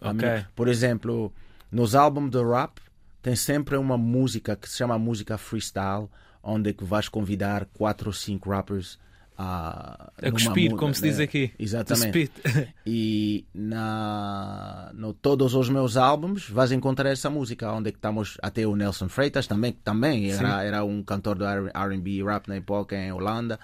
[0.00, 0.14] A Ok.
[0.18, 1.32] minha- por exemplo,
[1.70, 2.78] nos álbuns de rap
[3.22, 6.08] tem sempre uma música que se chama música freestyle,
[6.42, 8.98] onde que vais convidar quatro ou cinco rappers
[9.38, 11.24] a, A cuspir, como se diz né?
[11.24, 11.52] aqui.
[11.58, 12.30] Exatamente.
[12.86, 18.66] E na no todos os meus álbuns vais encontrar essa música, onde que estamos até
[18.66, 22.96] o Nelson Freitas também, que também era, era um cantor do R&B rap na época
[22.96, 23.58] em Holanda,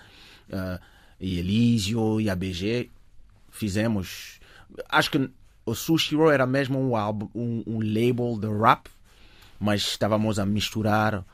[0.50, 0.78] eh,
[1.20, 2.90] e Elísio e ABG
[3.50, 4.40] fizemos.
[4.88, 5.30] Acho que
[5.66, 8.88] o Sushi Roll era mesmo um álbum, um, um label de rap,
[9.58, 11.24] mas estávamos a misturar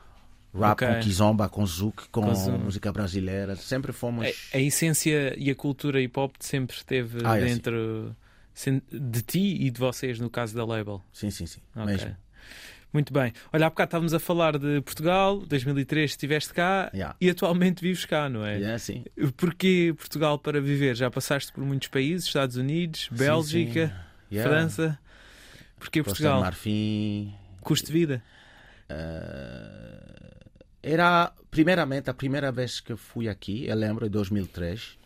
[0.53, 0.87] rap Ok.
[0.87, 3.55] com kizomba, com zouk, com, Com música brasileira.
[3.55, 4.25] Sempre fomos.
[4.53, 8.15] A, a essência e a cultura hip hop sempre esteve Ah, é, dentro
[8.53, 11.01] sen- de ti e de vocês, no caso da label.
[11.11, 11.59] Sim, sim, sim.
[11.75, 11.85] Ok.
[11.87, 12.15] Mesmo.
[12.93, 13.33] Muito bem.
[13.51, 17.13] Olha, há bocado estávamos a falar de Portugal, 2003 estiveste cá Yeah.
[17.19, 18.55] e atualmente vives cá, não é?
[18.55, 19.03] Yeah, sim.
[19.35, 20.95] Porquê Portugal para viver?
[20.95, 23.87] Já passaste por muitos países, Estados Unidos, Bélgica,
[24.29, 24.35] sim.
[24.35, 24.49] Yeah.
[24.49, 24.97] França.
[25.77, 26.39] Porquê Costa Portugal?
[26.39, 27.33] Marfim.
[27.65, 28.23] Custo de vida?
[28.89, 30.45] eh,
[30.83, 34.97] era, primeiramente, a primeira vez que fui aqui, eu lembro, em 2003.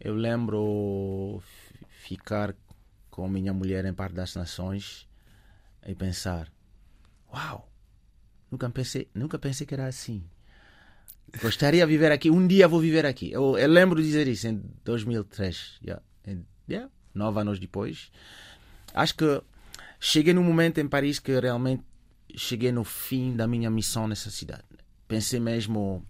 [0.00, 1.42] Eu lembro
[1.88, 2.54] ficar
[3.10, 5.06] com minha mulher em Parque das Nações
[5.86, 6.50] e pensar:
[7.32, 7.68] Uau,
[8.50, 10.24] nunca pensei, nunca pensei que era assim.
[11.42, 13.30] Gostaria de viver aqui, um dia vou viver aqui.
[13.30, 15.78] Eu, eu lembro de dizer isso em 2003.
[15.84, 16.02] Yeah.
[16.68, 18.10] Yeah, Nove anos depois.
[18.94, 19.42] Acho que
[20.00, 21.82] cheguei num momento em Paris que realmente
[22.36, 24.64] cheguei no fim da minha missão nessa cidade.
[25.06, 26.04] Pensei mesmo.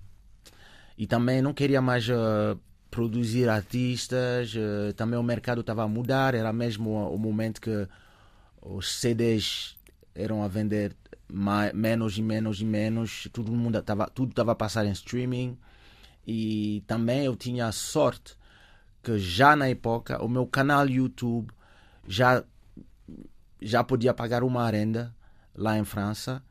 [0.97, 2.57] E também não queria mais eh,
[2.91, 7.89] produzir artistas, eh, também o mercado estava a mudar, era mesmo o, momento que
[8.61, 9.77] os CDs
[10.15, 10.97] eram a vender
[11.29, 15.57] ma- menos e menos e menos, todo mundo estava tudo estava a passar em streaming
[16.27, 18.37] e também eu tinha a sorte
[19.03, 21.53] que já na época o meu canal YouTube
[22.07, 22.43] já
[23.61, 25.15] já podia pagar uma renda
[25.59, 26.43] lá em França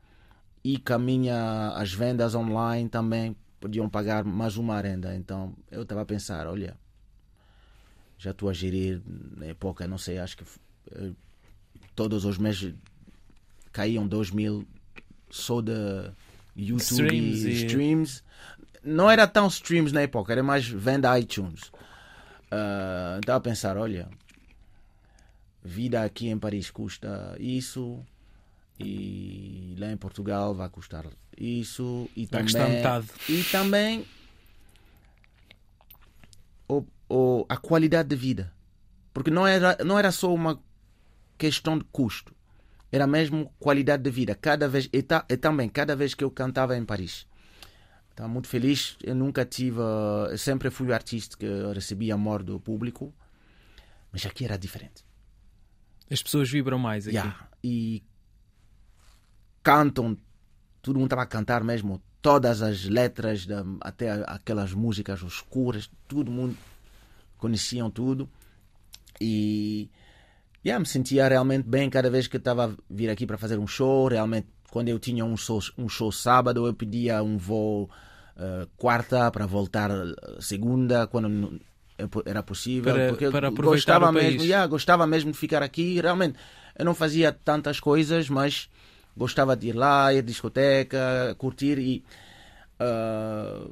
[0.62, 5.16] e que a minha, as vendas online também podiam pagar mais uma renda.
[5.16, 6.76] Então eu estava a pensar, olha,
[8.18, 9.00] já estou a gerir
[9.36, 10.44] na época, não sei, acho que
[10.92, 11.12] eh,
[11.94, 12.74] todos os meses
[13.72, 14.66] caíam 2 mil
[15.30, 15.72] só de
[16.54, 18.22] YouTube Streams e streams.
[18.84, 21.72] Não era tão streams na época, era mais venda iTunes.
[22.50, 24.08] Ah, Estava a pensar, olha,
[25.64, 28.04] vida aqui em Paris custa isso
[28.78, 33.06] e lá em Portugal vai custar isso e Vai também custar metade.
[33.28, 34.06] e também
[36.68, 38.52] o, o, a qualidade de vida
[39.12, 40.62] porque não era não era só uma
[41.36, 42.34] questão de custo
[42.90, 46.30] era mesmo qualidade de vida cada vez e, ta, e também cada vez que eu
[46.30, 47.26] cantava em Paris
[48.18, 48.96] Estava muito feliz.
[49.00, 49.78] Eu nunca tive.
[49.78, 53.14] Eu sempre fui o artista que recebia amor do público.
[54.10, 55.04] Mas aqui era diferente.
[56.10, 57.16] As pessoas vibram mais aqui.
[57.16, 57.48] Yeah.
[57.62, 58.02] E
[59.68, 60.16] cantam,
[60.80, 66.30] todo mundo estava a cantar mesmo, todas as letras, da- até aquelas músicas escuras, todo
[66.30, 66.56] mundo
[67.36, 68.28] conheciam tudo.
[69.20, 69.90] E
[70.64, 73.66] yeah, me sentia realmente bem cada vez que estava a vir aqui para fazer um
[73.66, 74.08] show.
[74.08, 77.90] Realmente, quando eu tinha um show, um show sábado, eu pedia um voo
[78.36, 81.60] eh, quarta para voltar eh, segunda, quando não-
[82.24, 82.94] era possível.
[82.94, 84.24] Para- porque para aproveitar gostava o país.
[84.34, 86.00] mesmo, yeah, gostava mesmo de ficar aqui.
[86.00, 86.38] Realmente,
[86.78, 88.70] eu não fazia tantas coisas, mas
[89.18, 92.04] gostava de ir lá, ir à discoteca, curtir e
[92.78, 93.68] ah,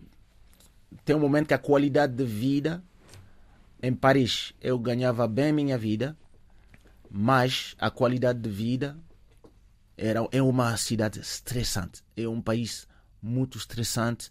[1.05, 2.83] tem um momento que a qualidade de vida
[3.83, 6.17] em Paris eu ganhava bem minha vida,
[7.11, 8.99] mas a qualidade de vida
[9.97, 12.89] era é uma cidade estressante, é um país
[13.23, 14.31] muito estressante.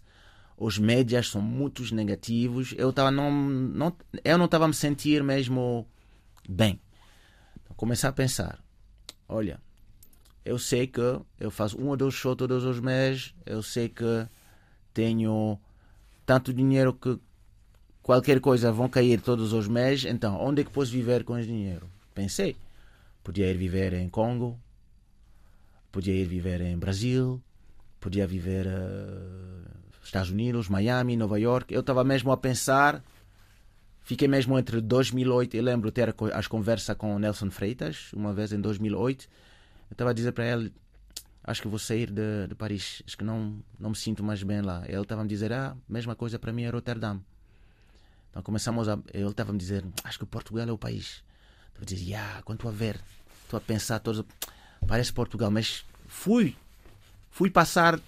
[0.58, 2.74] Os médias são muito negativos.
[2.78, 5.86] Eu tava não, não eu não estava me sentir mesmo
[6.48, 6.80] bem.
[7.60, 8.58] Então, comecei a pensar,
[9.28, 9.60] olha,
[10.46, 11.00] eu sei que
[11.40, 14.26] eu faço um ou dois shows todos os meses, eu sei que
[14.94, 15.58] tenho
[16.24, 17.18] tanto dinheiro que
[18.00, 21.48] qualquer coisa vão cair todos os meses, então onde é que posso viver com esse
[21.48, 21.90] dinheiro?
[22.14, 22.56] Pensei,
[23.24, 24.56] podia ir viver em Congo,
[25.90, 27.42] podia ir viver em Brasil,
[27.98, 29.70] podia viver eh,
[30.04, 31.74] Estados Unidos, Miami, Nova York.
[31.74, 33.02] Eu estava mesmo a pensar,
[34.04, 38.52] fiquei mesmo entre 2008, eu lembro ter as conversas com o Nelson Freitas, uma vez
[38.52, 39.28] em 2008,
[39.90, 40.72] eu estava a dizer para ele,
[41.42, 44.60] acho que vou sair de, de Paris, acho que não, não me sinto mais bem
[44.60, 44.82] lá.
[44.86, 47.22] Ele estava a me dizer, ah, mesma coisa para mim é Rotterdam.
[48.30, 48.98] Então começamos a.
[49.14, 51.22] Ele estava a me dizer, acho que Portugal é o país.
[51.68, 53.00] Estava a dizer, yeah, quando estou a ver,
[53.44, 54.24] estou a pensar, todos,
[54.86, 56.56] parece Portugal, mas fui.
[57.30, 58.00] Fui passar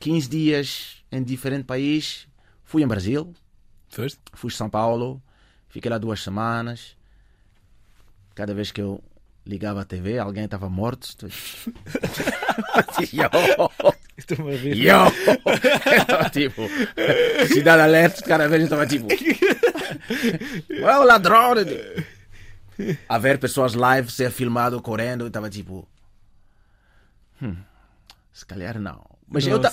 [0.00, 2.26] 15 dias em diferente país.
[2.64, 3.32] Fui em Brasil,
[3.88, 4.18] Foste?
[4.34, 5.22] fui a São Paulo,
[5.68, 6.96] fiquei lá duas semanas.
[8.34, 9.02] Cada vez que eu
[9.46, 11.04] ligava a TV, alguém estava morto.
[11.08, 11.28] Estou-
[13.12, 13.28] Yo!
[14.16, 14.76] Estou-me a rir.
[14.76, 14.94] Yo!
[16.02, 16.62] Então, tipo,
[17.48, 19.06] cidade alerta, cada vez eu estava tipo.
[20.70, 21.52] É o ladrão!
[23.08, 25.88] A ver pessoas live ser filmado correndo, eu estava tipo.
[27.40, 27.56] Hum,
[28.32, 29.04] se calhar não.
[29.28, 29.70] Mas eu, ta-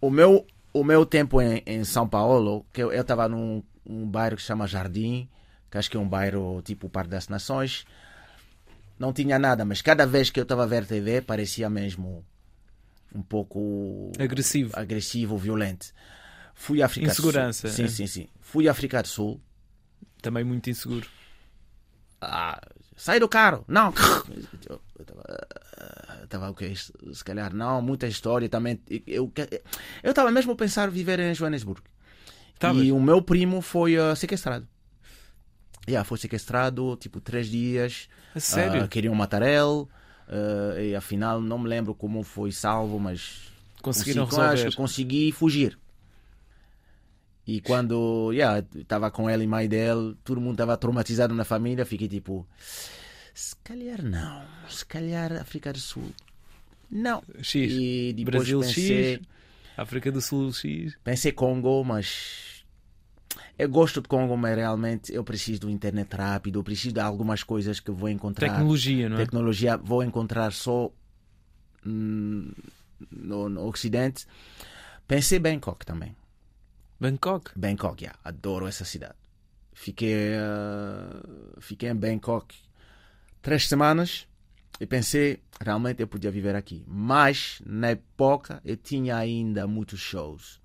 [0.00, 4.36] o meu o meu tempo em, em São Paulo, que eu estava num um bairro
[4.36, 5.28] que se chama Jardim,
[5.70, 7.84] que acho que é um bairro tipo Parque das Nações,
[9.02, 12.24] não tinha nada, mas cada vez que eu estava a ver TV parecia mesmo
[13.12, 14.70] um pouco Agressivo.
[14.74, 15.92] agressivo, violento.
[16.54, 17.76] Fui à África Insegurança, Sul.
[17.76, 17.88] Sim, é.
[17.88, 18.28] sim, sim.
[18.40, 19.40] Fui à África do Sul.
[20.22, 21.08] Também muito inseguro.
[22.20, 22.60] Ah,
[22.96, 23.64] sai do carro.
[23.66, 23.92] Não.
[24.68, 24.80] Eu
[26.22, 28.80] estava o que se calhar não, muita história também.
[29.04, 29.32] Eu
[30.00, 31.82] eu estava mesmo a pensar viver em Joanesburgo.
[32.54, 32.84] Estavas?
[32.84, 34.68] E o meu primo foi uh, sequestrado.
[35.88, 38.08] Yeah, foi sequestrado, tipo, três dias.
[38.34, 38.84] A sério?
[38.84, 39.86] Ah, queriam matar ele.
[40.28, 43.50] ah, e afinal, não me lembro como foi salvo, mas
[43.82, 44.70] Conseguiram consegui- acho resolver.
[44.70, 45.78] que consegui fugir.
[47.44, 51.84] E quando yeah, estava com ele e mãe dele, todo mundo estava traumatizado na família.
[51.84, 52.46] Fiquei tipo,
[53.34, 56.12] se calhar não, se calhar África do Sul.
[56.88, 57.20] Não.
[57.42, 57.72] X.
[57.72, 59.26] E depois Brasil pensei, X.
[59.76, 60.96] África do Sul X.
[61.02, 62.51] pensei Congo, mas
[63.62, 67.42] eu gosto de Congo, mas realmente eu preciso do internet rápido, eu preciso de algumas
[67.42, 68.48] coisas que vou encontrar.
[68.48, 69.20] Tecnologia, não é?
[69.20, 70.90] Tecnologia vou encontrar só
[71.86, 72.50] hum,
[73.10, 74.26] no, no Ocidente.
[75.06, 76.16] Pensei Bangkok também.
[76.98, 77.52] Bangkok.
[77.56, 79.14] Bangkok, yeah, adoro essa cidade.
[79.72, 82.54] Fiquei, uh, fiquei em Bangkok
[83.40, 84.26] três semanas
[84.80, 86.84] e pensei, realmente eu podia viver aqui.
[86.86, 90.61] Mas, na época, eu tinha ainda muitos shows.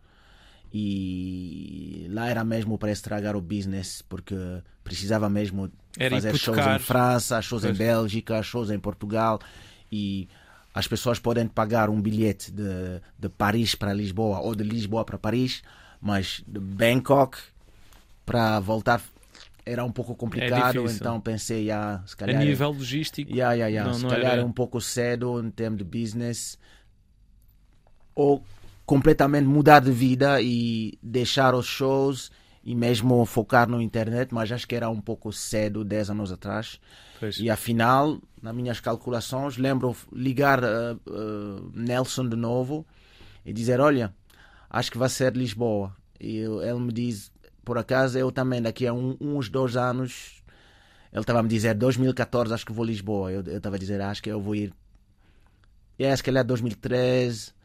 [0.73, 4.35] E lá era mesmo para estragar o business, porque
[4.83, 7.77] precisava mesmo Era fazer shows em França, shows em Pois.
[7.77, 9.39] Bélgica, shows em Portugal.
[9.91, 10.27] E
[10.73, 15.17] as pessoas podem pagar um bilhete de, de Paris para Lisboa ou de Lisboa para
[15.17, 15.61] Paris,
[16.01, 17.37] mas de Bangkok
[18.25, 19.01] para voltar
[19.65, 20.73] era um pouco complicado.
[20.79, 20.95] difícil.
[20.95, 22.41] então pensei, ah, se A calhar.
[22.41, 23.29] nível logístico.
[23.29, 23.89] Yeah, yeah, yeah.
[23.91, 26.57] Não- Se não calhar era- é um pouco cedo em termos de business.
[28.15, 28.41] Ou
[28.87, 32.31] completamente mudar de vida e deixar os shows
[32.63, 36.79] e mesmo focar no internet, mas acho que era um pouco cedo, 10 anos atrás.
[37.19, 37.37] Pois.
[37.37, 42.85] E afinal, nas minhas calculações, lembro ligar uh, uh, Nelson de novo
[43.45, 44.13] e dizer: Olha,
[44.69, 45.93] acho que vai ser Lisboa.
[46.19, 47.29] E eu- ele me diz:
[47.65, 50.41] Por acaso, eu também, daqui a um- uns dois anos,
[51.11, 53.31] ele estava a me dizer: 2014, acho que vou a Lisboa.
[53.33, 54.73] Eu estava a dizer: Acho que eu vou ir.
[55.99, 57.56] E é, se calhar 2013.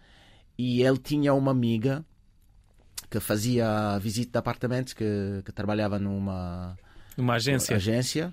[0.59, 2.05] E ele tinha uma amiga
[3.11, 6.77] que fazia visita de apartamentos, que, que trabalhava numa
[7.17, 7.77] Uma agência.
[7.77, 8.33] agência.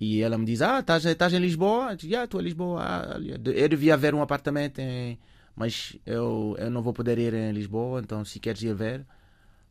[0.00, 1.92] E ela me diz: Ah, estás estás em Lisboa?
[1.92, 2.80] Eu digo, "Ah, estou em Lisboa.
[2.82, 5.18] Ah, eu devia ver um apartamento, em...
[5.54, 9.06] mas eu, eu não vou poder ir em Lisboa, então se queres ir ver.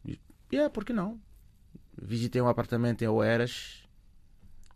[0.06, 0.18] E
[0.52, 1.20] yeah, por que não?
[2.02, 3.84] Visitei um apartamento em Oeiras,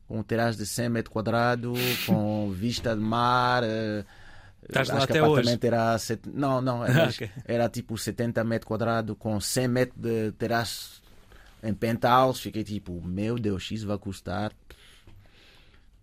[0.07, 3.63] com um terraço de 100 metros quadrados, com vista de mar.
[3.63, 4.05] eh,
[4.67, 5.33] Estás lá acho que até o hoje?
[5.41, 5.97] apartamento era.
[5.97, 7.29] set- Não, não, era, Ok.
[7.45, 11.01] era tipo 70 metros quadrados, com 100 metros de terraço
[11.63, 12.41] em penthouse.
[12.41, 14.51] Fiquei tipo, meu Deus, isso vai custar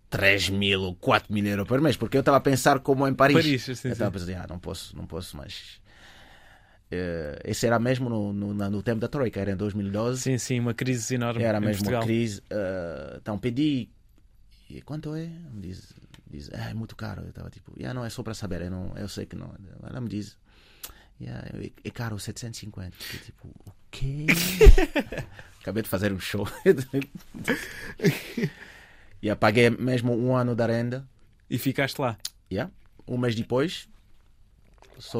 [0.09, 3.13] 3 mil ou 4 mil euros por mês, porque eu estava a pensar como em
[3.13, 3.35] Paris.
[3.35, 3.89] Paris, sim, eu sim.
[3.89, 5.81] estava a pensar, ah, não posso, não posso, mas.
[6.91, 10.21] eh, esse era mesmo no, no, no tempo da Troika, era em 2012.
[10.21, 11.43] Sim, sim, uma crise enorme.
[11.43, 12.01] Era mesmo Portugal.
[12.01, 12.41] uma crise.
[12.49, 13.89] eh, então pedi.
[14.69, 15.25] E quanto é?
[15.27, 15.93] Me diz,
[16.33, 17.21] diz "Ah, é muito caro.
[17.21, 19.53] Eu estava tipo, yeah, não, é só para saber, eu, não, eu sei que não.
[19.83, 20.37] Ela me diz,
[21.21, 22.95] yeah, é, é caro 750.
[23.13, 24.25] Eu, tipo, o quê?
[25.61, 26.47] Acabei de fazer um show.
[29.21, 31.07] e apaguei mesmo um ano da renda.
[31.49, 32.17] E ficaste lá.
[32.51, 32.71] Yeah.
[33.07, 33.87] Um mês depois,
[34.97, 35.19] só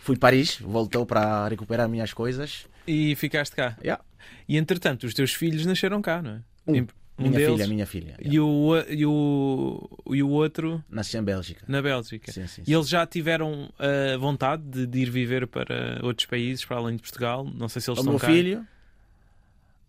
[0.00, 2.66] fui Paris, voltou para recuperar minhas coisas.
[2.86, 3.76] E ficaste cá.
[3.80, 4.02] Yeah.
[4.48, 6.42] E entretanto, os teus filhos nasceram cá, não é?
[6.66, 6.74] Um.
[6.76, 8.16] Em- minha filha, minha filha.
[8.20, 11.64] E, o, e, o, e o outro Nasci em Bélgica.
[11.66, 12.30] na Bélgica.
[12.32, 16.64] Sim, sim, E eles já tiveram a vontade de, de ir viver para outros países,
[16.64, 17.44] para além de Portugal?
[17.44, 18.26] Não sei se eles o estão meu cá.
[18.28, 18.66] filho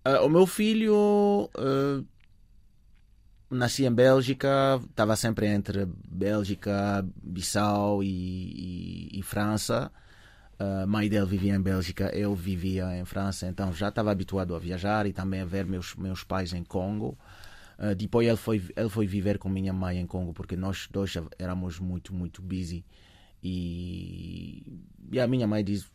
[0.05, 2.01] ah, o meu filho ah,
[3.49, 8.07] nasci em Bélgica estava sempre entre Bélgica Bissau e,
[9.13, 9.91] e- e França
[10.59, 14.59] a mãe dele vivia em Bélgica eu vivia em França então já estava habituado a
[14.59, 17.17] viajar e também a ver meus meus pais em Congo.
[17.77, 21.13] Ah, depois ele foi ele foi viver com minha mãe em Congo porque nós dois
[21.37, 22.83] éramos muito muito busy.
[23.43, 25.89] E, e a minha mãe diz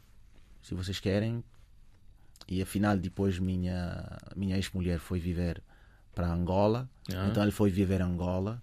[0.62, 1.42] se vocês querem.
[2.48, 5.60] E afinal depois minha minha ex-mulher foi viver
[6.14, 6.88] para Angola.
[7.12, 7.26] Ah.
[7.28, 8.62] então ele foi viver em Angola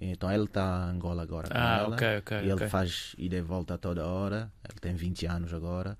[0.00, 2.38] então ele está em Angola agora Ah, ela ok, ok.
[2.38, 2.68] e ele ok.
[2.68, 5.98] faz ida e volta toda hora ele tem 20 anos agora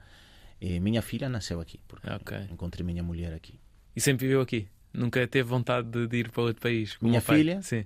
[0.61, 2.49] e minha filha nasceu aqui porque Ok.
[2.51, 3.59] encontrei minha mulher aqui
[3.95, 4.69] E sempre viveu aqui?
[4.93, 6.97] Nunca teve vontade de, ir para outro país?
[7.01, 7.61] Minha filha?
[7.63, 7.85] Sim.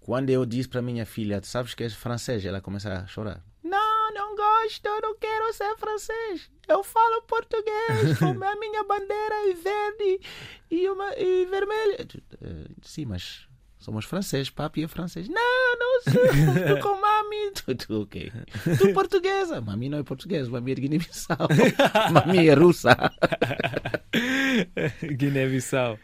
[0.00, 4.12] quando eu disse para minha filha sabes que és francês ela começa a chorar não
[4.14, 9.54] não gosto eu não quero ser francês eu falo português como a minha bandeira é
[9.54, 10.20] verde
[10.70, 11.96] e, uma, e vermelha
[12.42, 13.46] Eh, sim mas
[13.82, 15.28] somos franceses papi é francês.
[15.28, 16.12] Não não sou.
[16.76, 17.32] Tu com mami.
[17.54, 18.32] Tu, tu ok.
[18.78, 19.60] Tu portuguesa.
[19.60, 21.36] Mami não é portuguesa mami é de Guiné-Bissau.
[22.12, 22.96] Mami é russa.
[25.02, 25.98] Guiné-Bissau.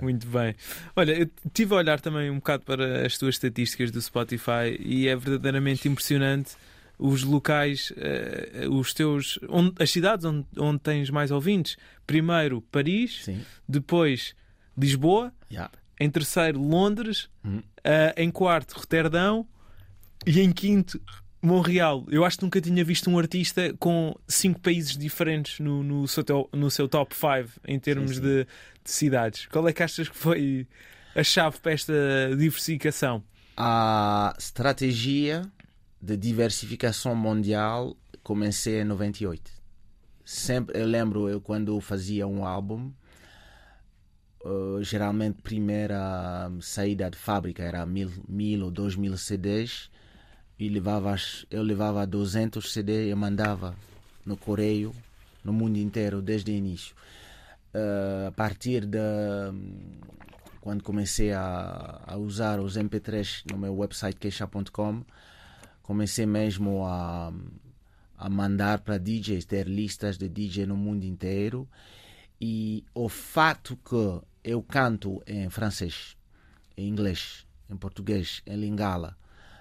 [0.00, 0.54] Muito bem.
[0.96, 5.08] Olha, eu estive a olhar também um bocado para as tuas estatísticas do Spotify e
[5.08, 6.52] é verdadeiramente impressionante
[6.98, 11.76] os locais, eh, os teus, onde- as cidades onde, onde tens mais ouvintes.
[12.06, 13.40] Primeiro Paris, sim.
[13.66, 14.34] Depois
[14.76, 15.70] Lisboa, yeah.
[16.00, 17.60] Em terceiro Londres, Hum.
[17.84, 19.46] eh, em quarto Roterdão
[20.26, 21.00] e em quinto
[21.42, 22.04] Montreal.
[22.10, 26.24] Eu acho que nunca tinha visto um artista com cinco países diferentes no, no, seu,
[26.52, 28.22] no seu top 5 em termos sim.
[28.22, 28.44] De,
[28.84, 29.46] de cidades.
[29.46, 30.66] Qual é que achas que foi
[31.14, 31.92] a chave para esta
[32.36, 33.22] diversificação?
[33.56, 35.42] A estratégia
[36.00, 39.50] de diversificação mundial comecei em 98.
[40.24, 42.92] Sempre, eu lembro eu quando fazia um álbum,
[44.44, 49.90] eh, geralmente primeira saída de fábrica era mil, mil ou dois mil CDs
[50.58, 51.14] e levava,
[51.50, 53.74] eu levava 200 CDs e mandava
[54.24, 54.94] no correio
[55.44, 56.94] no mundo inteiro desde o início.
[57.74, 58.98] Eh, a partir de
[60.60, 65.02] quando comecei a, a usar os MP3 no meu website queixa.com,
[65.82, 67.32] comecei mesmo a,
[68.18, 71.68] a mandar para DJs, ter listas de DJ no mundo inteiro.
[72.40, 76.16] E o fato que eu canto em francês,
[76.76, 79.16] em inglês, em português, em lingala,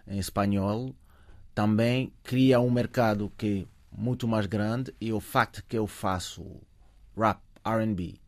[0.08, 0.96] em espanhol,
[1.54, 4.94] também cria um mercado que é muito mais grande.
[5.00, 6.44] E o fato que eu faço
[7.18, 8.20] rap, RB,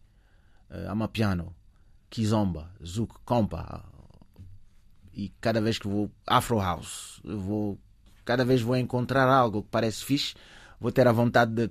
[0.70, 1.56] uh, amapiano,
[2.10, 3.86] kizomba, zouk, compa,
[5.14, 7.80] e cada vez que vou afro house, vou
[8.24, 10.36] cada vez vou encontrar algo que parece fixe,
[10.80, 11.70] vou ter a vontade de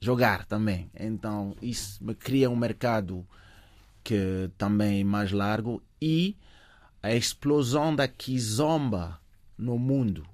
[0.00, 0.90] jogar também.
[0.94, 3.26] Então isso me cria um mercado
[4.04, 6.36] que também é mais largo e
[7.02, 9.18] a explosão da kizomba
[9.58, 10.26] no mundo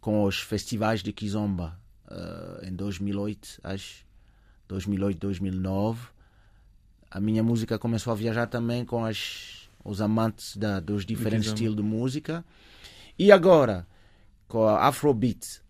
[0.00, 1.78] com os festivais de kizomba
[2.08, 4.04] uh, em 2008, acho,
[4.68, 6.16] 2008, 2009
[7.10, 11.76] a minha música começou a viajar também com as, os amantes da, dos diferentes estilos
[11.76, 12.44] de música.
[13.18, 13.86] E agora,
[14.48, 15.62] com a Afrobeat,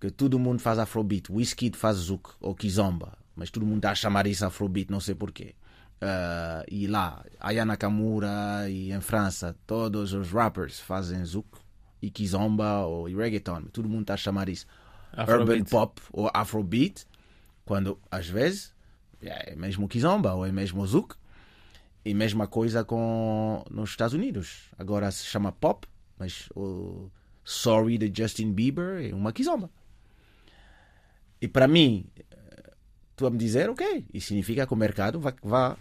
[0.00, 1.30] que todo mundo faz afrobeat.
[1.30, 5.14] Wizkid faz zouk ou kizomba, mas todo mundo está a chamar isso afrobeat, não sei
[5.14, 5.54] porquê.
[6.02, 11.48] Uh, e lá, Aya Nakamura e em França, todos os rappers fazem zouk
[12.00, 13.64] e kizomba ou e reggaeton.
[13.72, 14.66] Todo mundo está a chamar isso
[15.12, 15.50] Afrobeat.
[15.50, 17.06] urban pop ou afrobeat,
[17.64, 18.72] quando às vezes
[19.20, 21.14] é mesmo kizomba ou é mesmo zouk.
[22.02, 24.70] E mesma coisa com nos Estados Unidos.
[24.78, 25.86] Agora se chama pop,
[26.18, 27.10] mas o
[27.44, 29.68] Sorry de Justin Bieber é uma kizomba.
[31.42, 32.06] E para mim,
[33.16, 35.76] tu a me dizer, ok, isso significa que o mercado vai, vai,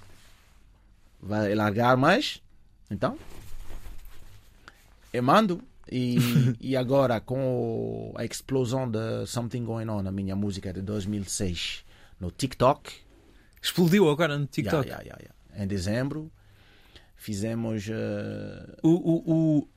[1.22, 2.41] vai largar mais.
[2.89, 3.17] Então,
[5.13, 5.61] eu mando.
[5.91, 11.84] E, e agora, com a explosão de Something Going On, a minha música de 2006,
[12.20, 12.93] no TikTok,
[13.61, 14.88] Explodiu agora no TikTok.
[14.88, 16.32] Yeah, yeah, yeah, em dezembro,
[17.17, 17.89] fizemos.
[17.89, 19.67] eh, O, o, o,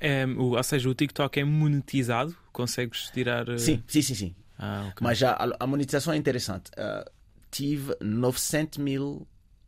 [0.00, 2.34] é, o- ou seja, o TikTok é monetizado?
[2.52, 3.46] Consegues tirar.
[3.50, 4.34] eh, Sim, sim, sim, sim.
[4.58, 4.98] Ah, ok.
[5.04, 6.70] Mas a, a monetização é interessante.
[6.70, 7.10] Uh,
[7.50, 9.26] tive 900 mil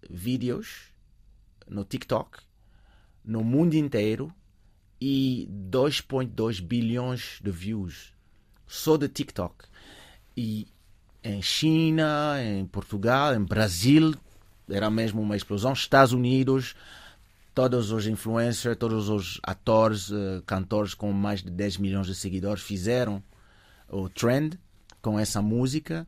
[0.08, 0.90] vídeos
[1.68, 2.38] no TikTok
[3.24, 4.32] no mundo inteiro
[5.00, 8.12] e 2,2 bilhões de views
[8.66, 9.64] só de TikTok.
[10.36, 10.68] E
[11.22, 14.14] em China, em Portugal, em Brasil,
[14.68, 15.72] era mesmo uma explosão.
[15.72, 16.74] Estados Unidos,
[17.54, 22.62] todos os influencers, todos os atores, eh, cantores com mais de 10 milhões de seguidores
[22.62, 23.22] fizeram
[23.88, 24.58] o trend
[25.00, 26.06] com essa música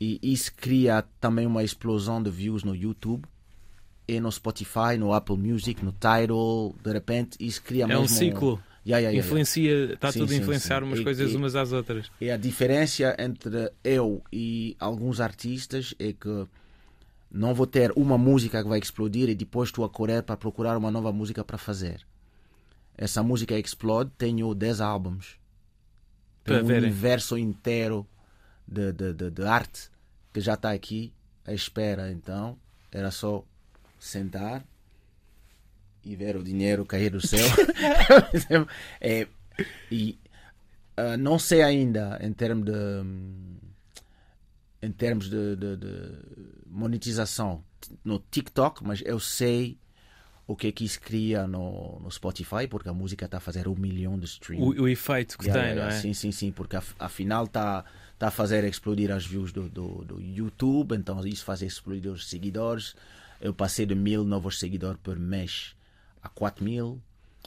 [0.00, 3.26] e isso cria também uma explosão de views no YouTube
[4.12, 8.08] e no Spotify, no Apple Music, no Tidal, de repente isso cria é mesmo um
[8.08, 8.62] ciclo.
[8.84, 9.26] Yeah, yeah, yeah.
[9.26, 10.84] Influencia, está Sim, tudo a sim, influenciar sim.
[10.88, 12.10] umas E- coisas e- umas às outras.
[12.20, 16.46] E a diferença entre eu e alguns artistas é que
[17.30, 20.76] não vou ter uma música que vai explodir e depois estou a correr para procurar
[20.76, 22.04] uma nova música para fazer.
[22.96, 25.38] Essa música explode, tenho 10 álbuns.
[26.44, 26.90] Tem um verem.
[26.90, 28.06] universo inteiro
[28.66, 29.90] de, de, de, de arte
[30.32, 31.12] que já está aqui
[31.46, 32.10] à espera.
[32.10, 32.58] Então,
[32.90, 33.44] era só
[34.04, 34.64] sentar
[36.04, 37.46] e ver o dinheiro cair do céu.
[39.00, 39.26] É,
[39.90, 40.18] e
[40.96, 42.72] ah, não sei ainda em termos de
[44.82, 46.18] em termos de, de- de
[46.66, 47.62] monetização
[48.04, 49.78] no TikTok, mas eu sei
[50.46, 53.68] o que é que isso cria no, no Spotify, porque a música está a fazer
[53.68, 54.80] um milhão de streams.
[54.80, 56.00] O, o efeito que Yeah, tem, yeah, não é?
[56.00, 57.84] Sim, sim, sim, porque af- afinal está
[58.18, 62.28] tá a fazer explodir as views do, do, do YouTube, então isso faz explodir os
[62.28, 62.96] seguidores.
[63.42, 65.74] Eu passei de mil novos seguidores por mês
[66.22, 67.02] a 4 mil.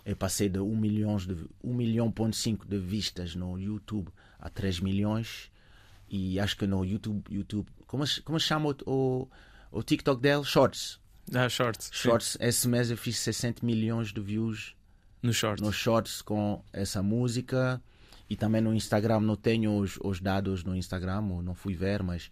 [0.05, 4.49] Eu passei de 1 milhão de 1 milhão ponto 5 de vistas no YouTube a
[4.49, 5.49] 3 milhões.
[6.09, 9.27] E acho que no YouTube, YouTube como, se- como chama o,
[9.71, 10.43] o, TikTok dele?
[10.43, 10.99] Shorts.
[11.33, 11.87] Ah, shorts.
[11.87, 11.93] sim.
[11.93, 12.37] Shorts.
[12.39, 14.75] Esse mês eu fiz 60 milhões de views
[15.23, 15.65] No shorts.
[15.65, 17.81] nos shorts com essa música
[18.29, 22.29] e também no Instagram não tenho os, os dados no Instagram não fui ver mas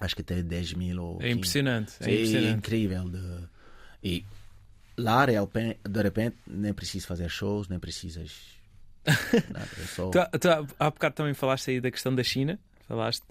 [0.00, 1.32] acho que tem 10 mil ou É 15.
[1.36, 1.92] impressionante.
[2.00, 2.58] É Sim, impressionante.
[2.58, 3.44] incrível de...
[4.02, 4.24] e
[4.96, 8.58] lá de repente- de repente nem precisas fazer shows nem precisas
[9.04, 10.10] nada, é só...
[10.10, 10.48] Tu, tu,
[10.78, 12.58] há bocado também falaste aí da questão da China.
[12.90, 13.24] Falaste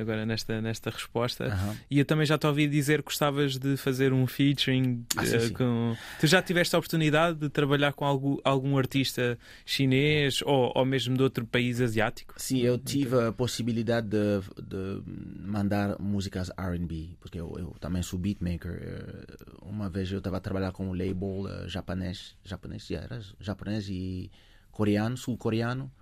[0.00, 1.44] agora nesta, nesta resposta.
[1.44, 1.76] Aham.
[1.88, 5.36] E eu também já te ouvi dizer que gostavas de fazer um featuring Ah, sim,
[5.36, 5.52] eh, sim.
[5.52, 5.96] com.
[6.18, 11.16] Tu já tiveste a oportunidade de trabalhar com algum, algum artista chinês ou, ou mesmo
[11.16, 12.34] de outro país asiático?
[12.36, 15.02] Sim, eu tive a possibilidade de, de
[15.40, 18.72] mandar músicas R&B, porque eu, eu também sou beatmaker.
[18.72, 19.24] Eh,
[19.62, 23.88] Uma vez eu estava a trabalhar com um label eh, japonês, japonês, yeah, era japonês
[23.88, 24.32] e
[24.72, 25.92] coreano, sul-coreano.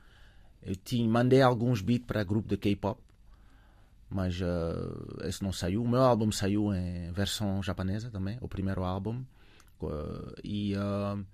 [0.65, 3.01] Eu tinha, mandei alguns beats para grupo de K-pop,
[4.09, 5.83] mas eh, esse não saiu.
[5.83, 9.23] O meu álbum saiu em versão japonesa também, o primeiro álbum.
[9.83, 11.25] Eh, e eh,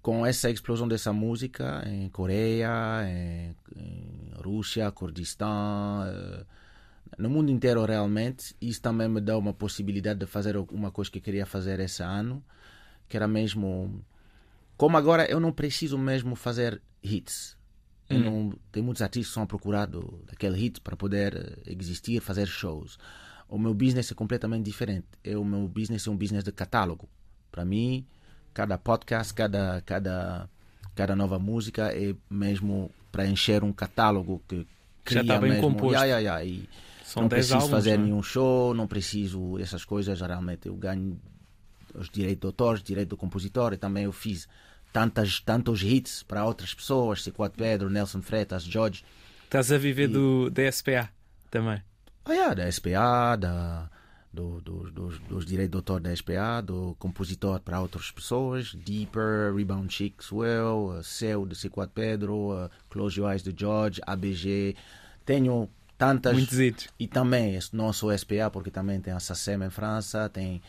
[0.00, 2.70] com essa explosão dessa música em Coreia,
[3.04, 6.44] em, em Rússia, Kurdistão, eh,
[7.18, 11.18] no mundo inteiro realmente, isso também me dá uma possibilidade de fazer uma coisa que
[11.18, 12.42] eu queria fazer esse ano,
[13.08, 14.04] que era mesmo
[14.76, 17.56] como agora eu não preciso mesmo fazer hits.
[18.10, 18.18] Hum.
[18.20, 22.98] não, tem muitos artistas que são procurados daquele hit para poder eh, existir, fazer shows.
[23.48, 25.06] O meu business é completamente diferente.
[25.36, 27.08] O meu business é um business de catálogo.
[27.50, 28.06] Para mim,
[28.52, 30.48] cada podcast, cada, cada,
[30.94, 34.66] cada nova música é mesmo para encher um catálogo que
[35.14, 35.94] já está bem mesmo, composto.
[35.94, 36.68] Yeah, yeah, yeah, e
[37.04, 37.70] São não 10 preciso álbuns.
[37.70, 38.06] fazer não é?
[38.06, 40.18] nenhum show, não preciso essas coisas.
[40.18, 41.18] Geralmente eu ganho
[41.94, 44.46] os direitos de autores, direito do compositor, e também eu fiz
[44.98, 49.04] tantas, tantos hits para outras pessoas, C4 Pedro, Nelson Freitas, George.
[49.44, 51.08] Estás a viver do, da SPA
[51.50, 51.80] também.
[52.24, 53.88] Ah, yeah, da SPA, da,
[54.32, 59.54] do, do, dos, dos direitos de autor da SPA, do compositor para outras pessoas, Deeper,
[59.54, 64.74] Rebound Chic, Swell, uh, Seu de C4 Pedro, uh, Close Your Eyes de George, ABG.
[65.24, 66.32] Tenho tantas.
[66.32, 66.88] Muitos hits.
[66.98, 70.60] E também, não só SPA, porque também tem a SACEM em França, tem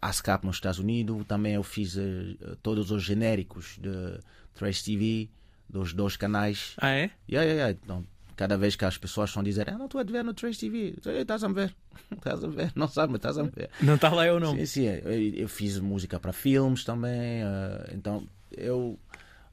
[0.00, 1.24] ASCAP nos Estados Unidos.
[1.26, 4.20] Também eu fiz uh, todos os genéricos de
[4.54, 5.28] Trash TV,
[5.68, 6.74] dos dois canais.
[6.78, 7.10] Ah, é?
[7.28, 7.78] Yeah, yeah, yeah.
[7.82, 8.04] Então,
[8.36, 10.58] cada vez que as pessoas estão a dizer, ah, não estou a ver no Trash
[10.58, 11.74] TV, estás a ver,
[12.10, 13.70] estás a ver, não sabe, estás a ver.
[13.82, 14.56] Não está lá eu não.
[14.56, 18.98] Sim, sim, eu, eu fiz música para filmes também, uh, então eu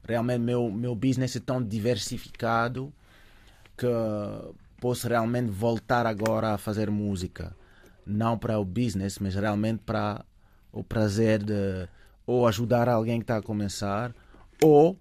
[0.02, 2.90] realmente meu meu business é tão diversificado
[3.76, 3.86] que
[4.80, 7.54] posso realmente voltar agora a fazer música,
[8.06, 10.24] não para o business, mas realmente para
[10.72, 11.88] o prazer de
[12.26, 14.14] ou ajudar alguém que está a começar
[14.62, 14.98] ou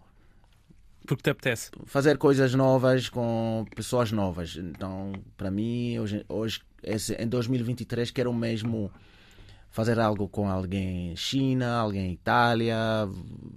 [1.07, 1.71] porque te apetece.
[1.85, 4.57] Fazer coisas novas com pessoas novas.
[4.57, 8.91] Então, para mim, hoje, hoje esse, em 2023, quero mesmo
[9.69, 12.75] fazer algo com alguém China, alguém Itália,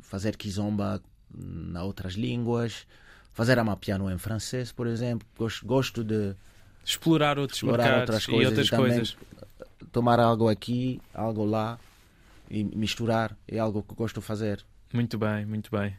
[0.01, 1.03] fazer kizomba
[1.35, 2.87] em outras línguas,
[3.33, 5.27] fazer amapiano em francês, por exemplo.
[5.37, 6.37] Gosto, gosto de
[6.85, 9.17] explorar outros explorar mercados outras coisas, e outras e coisas.
[9.91, 11.81] Tomar algo aqui, algo lá
[12.51, 14.65] e misturar é algo que gosto de fazer.
[14.93, 15.97] Muito bem, muito bem.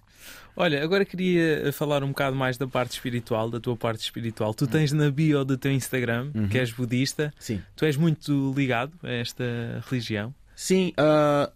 [0.55, 4.53] Olha, agora queria falar um bocado mais da parte espiritual, da tua parte espiritual.
[4.53, 6.47] Tu tens na bio do teu Instagram uhum.
[6.49, 7.33] que és budista.
[7.39, 7.61] Sim.
[7.75, 9.43] Tu és muito ligado a esta
[9.89, 10.35] religião?
[10.55, 11.51] Sim, uh,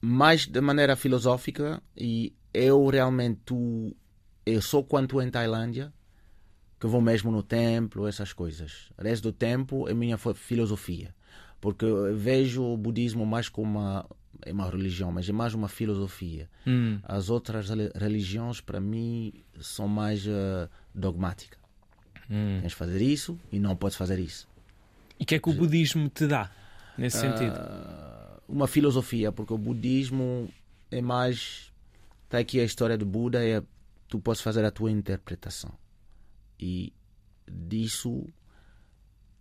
[0.00, 3.94] mais de maneira filosófica e eu realmente tu,
[4.46, 5.92] eu sou quanto em Tailândia
[6.78, 8.90] que vou mesmo no templo, essas coisas.
[8.98, 11.14] O resto do tempo é minha filosofia,
[11.60, 14.06] porque eu vejo o budismo mais como uma
[14.42, 16.48] é uma religião, mas é mais uma filosofia.
[16.66, 16.98] Hum.
[17.02, 21.58] As outras religiões, para mim, são mais uh, dogmáticas.
[22.30, 22.58] Hum.
[22.60, 24.48] Tens de fazer isso e não podes fazer isso.
[25.18, 26.50] E o que é que o budismo te dá
[26.98, 27.58] nesse uh, sentido?
[28.48, 30.48] Uma filosofia, porque o budismo
[30.90, 31.72] é mais.
[32.24, 33.62] Está aqui a história do Buda, é
[34.08, 35.72] tu podes fazer a tua interpretação
[36.58, 36.92] e
[37.48, 38.26] disso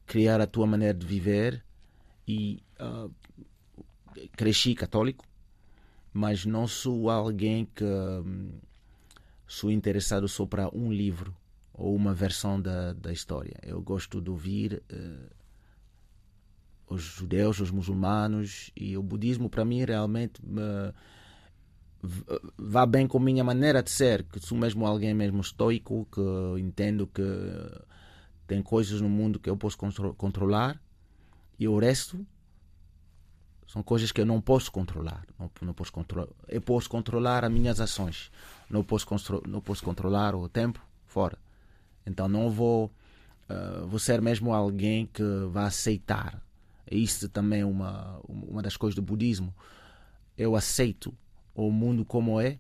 [0.06, 1.64] criar a tua maneira de viver
[2.28, 3.12] e uh,
[4.36, 5.26] cresci católico,
[6.14, 8.52] mas não sou alguém que hum,
[9.48, 11.36] sou interessado só para um livro
[11.74, 13.56] ou uma versão da, da história.
[13.62, 15.30] Eu gosto de ouvir uh,
[16.88, 20.94] os judeus, os muçulmanos e o budismo para mim realmente uh,
[22.58, 26.60] vá bem com a minha maneira de ser, que sou mesmo alguém mesmo estoico, que
[26.60, 27.24] entendo que
[28.48, 29.78] tem coisas no mundo que eu posso
[30.16, 30.80] controlar
[31.60, 32.26] e o resto
[33.76, 35.26] são coisas que eu não posso controlar.
[35.38, 36.30] Não, não posso controlar.
[36.48, 38.32] Eu posso controlar as minhas ações.
[38.70, 39.06] Não posso,
[39.46, 41.38] não posso controlar o tempo fora.
[42.06, 42.90] Então não vou,
[43.50, 45.22] uh, vou ser mesmo alguém que
[45.52, 46.42] vai aceitar.
[46.90, 49.54] Isso também é uma, uma das coisas do budismo.
[50.38, 51.14] Eu aceito
[51.54, 52.58] o mundo como é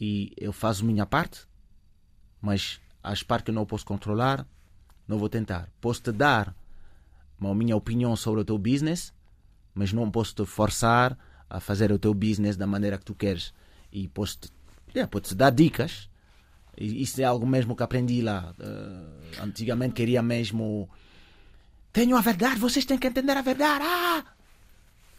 [0.00, 1.46] e eu faço minha parte,
[2.40, 4.46] mas as partes que eu não posso controlar,
[5.06, 5.68] não vou tentar.
[5.78, 6.56] Posso te dar
[7.38, 9.12] uma minha opinião sobre o teu business,
[9.74, 11.18] mas não posso te forçar
[11.50, 13.52] a fazer o teu business da maneira que tu queres.
[13.92, 14.48] E posso te,
[14.94, 16.08] yeah, posso dar dicas.
[16.76, 18.54] E isso é algo mesmo que aprendi lá.
[18.58, 20.88] Uh, antigamente queria mesmo.
[21.92, 23.84] Tenho a verdade, vocês têm que entender a verdade.
[23.86, 24.24] Ah!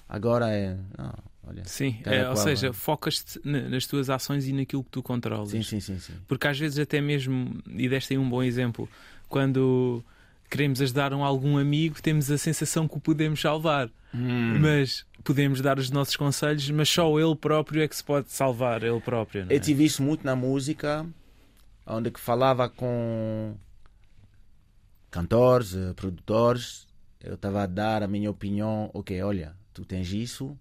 [0.08, 0.78] Agora é.
[0.98, 1.14] Não,
[1.48, 5.50] olha, sim, é, ou seja, focas-te nas tuas ações e naquilo que tu controlas.
[5.50, 6.14] Sim, sim, sim, sim.
[6.28, 8.90] Porque às vezes, até mesmo, e deste aí um bom exemplo,
[9.30, 10.04] quando
[10.50, 13.90] queremos ajudar um, algum amigo, temos a sensação que o podemos salvar.
[14.14, 14.60] Hum.
[14.60, 18.84] Mas podemos dar os nossos conselhos, mas só ele próprio é que se pode salvar,
[18.84, 19.46] ele próprio.
[19.50, 19.56] É?
[19.56, 21.06] Eu tive isso muito na música,
[21.86, 23.56] onde que falava com
[25.12, 26.88] cantores, eh, produtores.
[27.22, 28.90] Eu estava a dar a minha opinião.
[28.94, 30.58] Ok, olha, tu tens isso.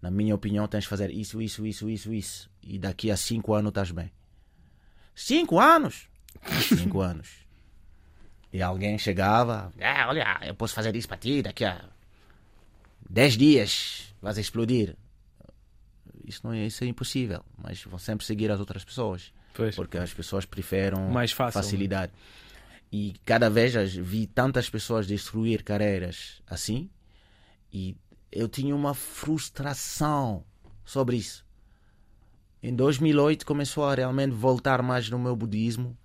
[0.00, 2.50] Na minha opinião, tens de fazer isso, isso, isso, isso, isso.
[2.62, 4.12] E daqui a cinco anos estás bem.
[5.14, 6.08] Cinco anos?
[6.68, 7.43] cinco anos.
[8.54, 11.84] E alguém chegava, ah, olha, eu posso fazer isso para ti daqui a
[13.10, 14.94] 10 dias, vais explodir.
[16.24, 19.32] Isso, não é, isso é impossível, mas vão sempre seguir as outras pessoas.
[19.54, 19.74] Pois.
[19.74, 22.12] Porque as pessoas preferem Mais fácil, facilidade.
[22.92, 26.88] E cada vez vi tantas pessoas destruir carreiras assim,
[27.72, 27.96] e
[28.30, 30.44] eu tinha uma frustração
[30.84, 31.44] sobre isso.
[32.62, 35.98] Em 2008 começou a realmente voltar mais no meu budismo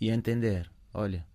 [0.00, 1.28] e entender, olha,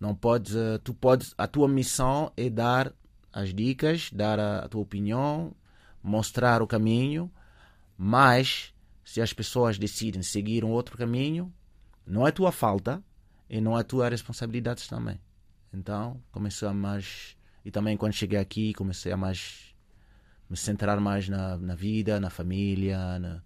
[0.00, 2.92] não podes, uh, tu podes, a tua missão é dar
[3.32, 5.54] as dicas, dar a, a tua opinião,
[6.02, 7.30] mostrar o caminho,
[7.96, 8.72] mas
[9.04, 11.52] se as pessoas decidem seguir um outro caminho,
[12.06, 13.02] não é tua falta
[13.48, 15.20] e não é tua responsabilidade também.
[15.72, 19.74] Então, começou a mais E também quando cheguei aqui comecei a mais
[20.48, 23.42] me centrar mais na, na vida, na família, na...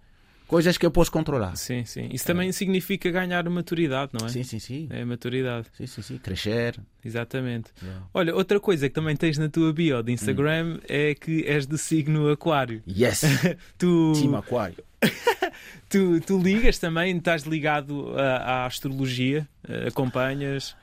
[0.53, 1.57] coisas que eu posso controlar.
[1.57, 2.11] Sim, sim.
[2.13, 2.53] Isso também é.
[2.53, 4.29] significa ganhar maturidade, não é?
[4.29, 4.87] Sim, sim, sim.
[4.91, 5.67] É maturidade.
[5.73, 6.19] Sim, sim, sim.
[6.19, 6.79] Crescer.
[7.03, 7.71] Exatamente.
[7.83, 8.07] Yeah.
[8.13, 10.81] Olha, outra coisa que também tens na tua bio de Instagram hum.
[10.87, 12.83] é que és de signo aquário.
[12.87, 13.23] Yes!
[13.79, 14.13] tu...
[14.15, 14.85] Time aquário.
[15.89, 17.17] tu, tu ligas também?
[17.17, 19.49] Estás ligado à, à astrologia?
[19.87, 20.77] Acompanhas?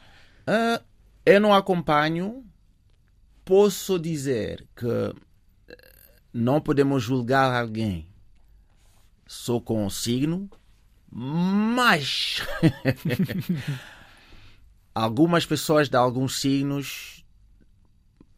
[0.48, 0.84] Uh,
[1.24, 2.44] eu não acompanho.
[3.46, 5.14] Posso dizer que
[6.34, 8.09] não podemos julgar alguém
[9.30, 10.50] só com o signo,
[11.12, 12.42] mas
[14.94, 17.24] algumas pessoas de alguns signos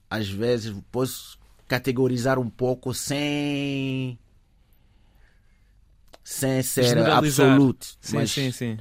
[0.10, 4.20] às vezes posso categorizar um pouco sem
[6.26, 7.96] sem ser absoluto.
[8.02, 8.78] Sim, mas sim, sim.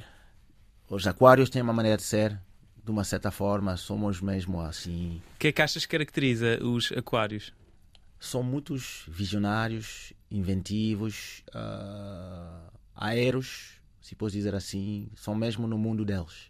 [0.89, 2.37] Os aquários têm uma maneira de ser,
[2.83, 5.21] de uma certa forma, somos mesmo assim.
[5.35, 7.53] O que é que achas que caracteriza os aquários?
[8.21, 16.49] são muitos visionários, inventivos, uh, aéreos, se posso dizer assim, são mesmo no mundo deles.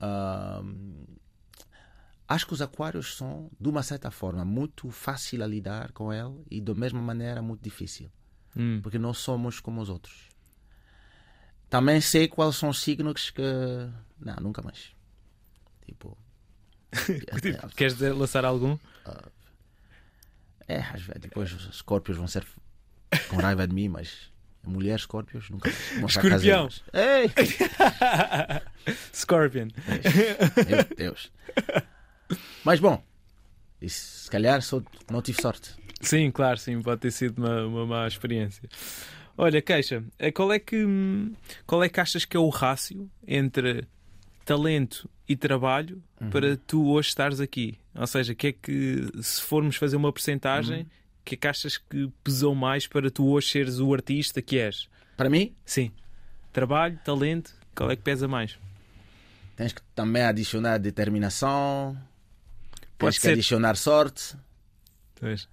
[0.00, 1.06] Uh,
[2.28, 6.42] acho que os aquários são, de uma certa forma, muito fácil a lidar com ele
[6.50, 8.10] e, da mesma maneira, muito difícil.
[8.56, 8.80] Hum.
[8.82, 10.28] Porque não somos como os outros.
[11.68, 13.42] Também sei quais são os signos que.
[14.18, 14.90] Não, nunca mais.
[15.84, 16.18] Tipo.
[17.40, 18.74] tipo queres lançar algum?
[18.74, 19.30] Uh,
[20.70, 22.46] é, às vezes depois os escorpios vão ser
[23.28, 24.30] com raiva de mim, mas
[24.64, 25.70] mulher escorpios nunca
[26.06, 26.68] Escorpião!
[26.92, 27.30] Ei!
[29.12, 29.68] Scorpion!
[30.68, 31.32] Meu Deus!
[32.64, 33.02] Mas bom,
[33.80, 35.74] isso, se calhar sou, não tive sorte.
[36.00, 38.68] Sim, claro, sim, pode ter sido uma, uma má experiência.
[39.36, 40.84] Olha, queixa, eh, qual é que
[41.66, 43.86] qual é que achas que é o rácio entre
[44.44, 46.30] talento e trabalho uhum.
[46.30, 47.78] para tu hoje estares aqui?
[47.94, 50.86] Ou seja, que é que, se formos fazer uma porcentagem, uhum.
[51.24, 54.88] Que é que achas que pesou mais para tu hoje seres o artista que és?
[55.16, 55.54] Para mim?
[55.64, 55.92] Sim.
[56.52, 58.58] Trabalho, talento, qual é que pesa mais?
[59.56, 61.96] Tens que também adicionar determinação,
[62.98, 63.28] Pode tens ser.
[63.28, 64.36] que adicionar sorte.
[65.18, 65.44] Pois.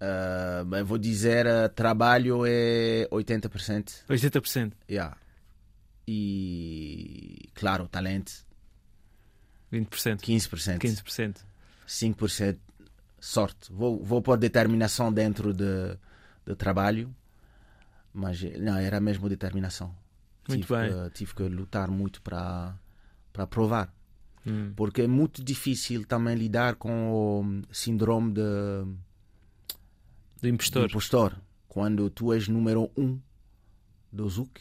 [0.00, 4.04] Uh, eu vou dizer, uh, trabalho é 80%.
[4.08, 4.72] 80%?
[4.88, 5.16] Yeah
[6.06, 8.32] e, claro, talento
[9.72, 11.36] 20%, 15%, 15%.
[11.86, 12.58] 5%
[13.24, 13.72] sorte.
[13.72, 15.98] Vou, vou pôr determinação dentro de,
[16.46, 17.14] de trabalho,
[18.12, 19.94] mas não, era mesmo determinação.
[20.48, 20.92] Muito tive bem.
[20.92, 22.76] Que, tive que lutar muito para,
[23.48, 23.92] provar.
[24.46, 24.72] Hum.
[24.76, 28.40] Porque é muito difícil também lidar com o síndrome de,
[30.42, 30.88] do impostor.
[30.88, 31.40] impostor.
[31.66, 33.18] Quando tu és número um
[34.12, 34.60] do Zuc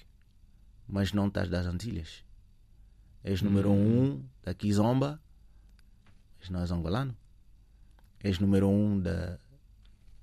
[0.88, 2.24] mas não estás das Antilhas.
[3.24, 4.04] És número hum.
[4.04, 5.20] um da Kizomba,
[6.40, 7.16] mas não és angolano.
[8.24, 9.38] És número um da,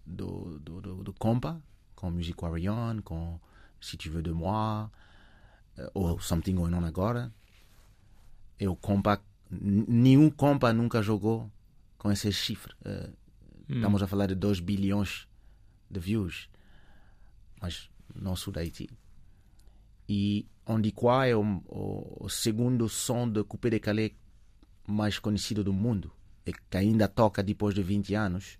[0.06, 1.62] do, do, do, do Compa,
[1.94, 3.38] com Music Warrior, com
[3.80, 4.88] Si Tu Veux de Moi,
[5.76, 7.32] eh, ou Something Going On agora.
[8.58, 11.50] Eu Compa, nenhum Compa nunca jogou
[11.98, 12.72] com esse chifre.
[12.80, 13.12] Uh,
[13.68, 13.76] hum.
[13.76, 15.28] Estamos a falar de 2 bilhões
[15.90, 16.48] de views,
[17.60, 18.88] mas não sou da Haiti
[20.12, 24.10] e onde qual é o, o, o, segundo som de Coupé de Calais
[24.84, 26.19] mais conhecido do mundo e
[26.52, 28.58] que ainda toca depois de 20 anos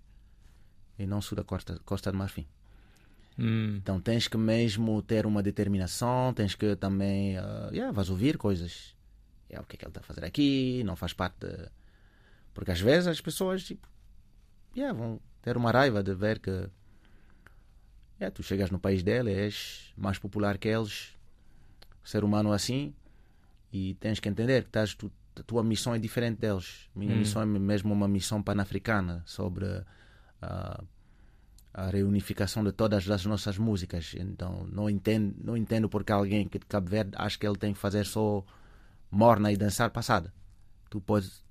[0.97, 2.47] e não sul da Costa, Costa do Marfim.
[3.37, 3.77] Hum.
[3.77, 8.95] Então tens que mesmo ter uma determinação, tens que também uh, yeah, vais ouvir coisas.
[9.49, 11.39] É o que é que ele está a fazer aqui, não faz parte.
[11.39, 11.69] De...
[12.53, 13.87] Porque às vezes as pessoas tipo,
[14.75, 16.69] yeah, vão ter uma raiva de ver que
[18.19, 21.17] yeah, tu chegas no país dele, és mais popular que eles,
[22.03, 22.93] ser humano assim
[23.71, 26.89] e tens que entender que estás, tu, a tua missão é diferente deles.
[26.95, 27.19] Minha hum.
[27.19, 29.65] missão é mesmo uma missão pan-africana sobre
[30.41, 30.83] a,
[31.73, 34.13] a reunificação de todas as nossas músicas.
[34.17, 37.73] Então não entendo, não entendo porque alguém que de Cabo Verde acha que ele tem
[37.73, 38.43] que fazer só
[39.09, 40.33] morna e dançar passada.
[40.89, 41.43] Tu podes.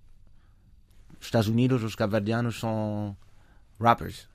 [1.18, 3.14] Os Estados Unidos, os cabo-verdianos são
[3.78, 4.26] rappers.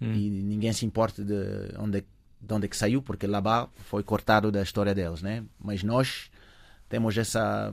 [0.00, 0.12] Hum.
[0.14, 1.34] E ninguém se importa de
[1.78, 2.04] onde
[2.40, 5.44] de onde é que saiu, porque Labá foi cortado da história deles, né?
[5.58, 6.30] Mas nós
[6.88, 7.72] temos essa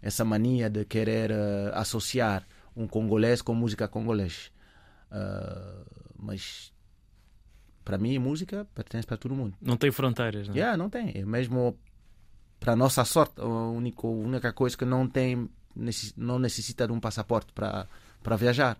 [0.00, 2.46] essa mania de querer uh, associar
[2.76, 4.52] um congolês com música congolês.
[5.10, 5.84] Uh,
[6.18, 6.72] mas
[7.84, 9.56] para mim, música pertence para todo mundo.
[9.60, 10.54] Não tem fronteiras, não?
[10.54, 10.58] É?
[10.58, 11.10] Yeah, não tem.
[11.14, 11.78] É mesmo
[12.60, 15.48] para nossa sorte, a única, a única coisa que não tem
[16.16, 17.86] não necessita de um passaporte para
[18.22, 18.76] para viajar.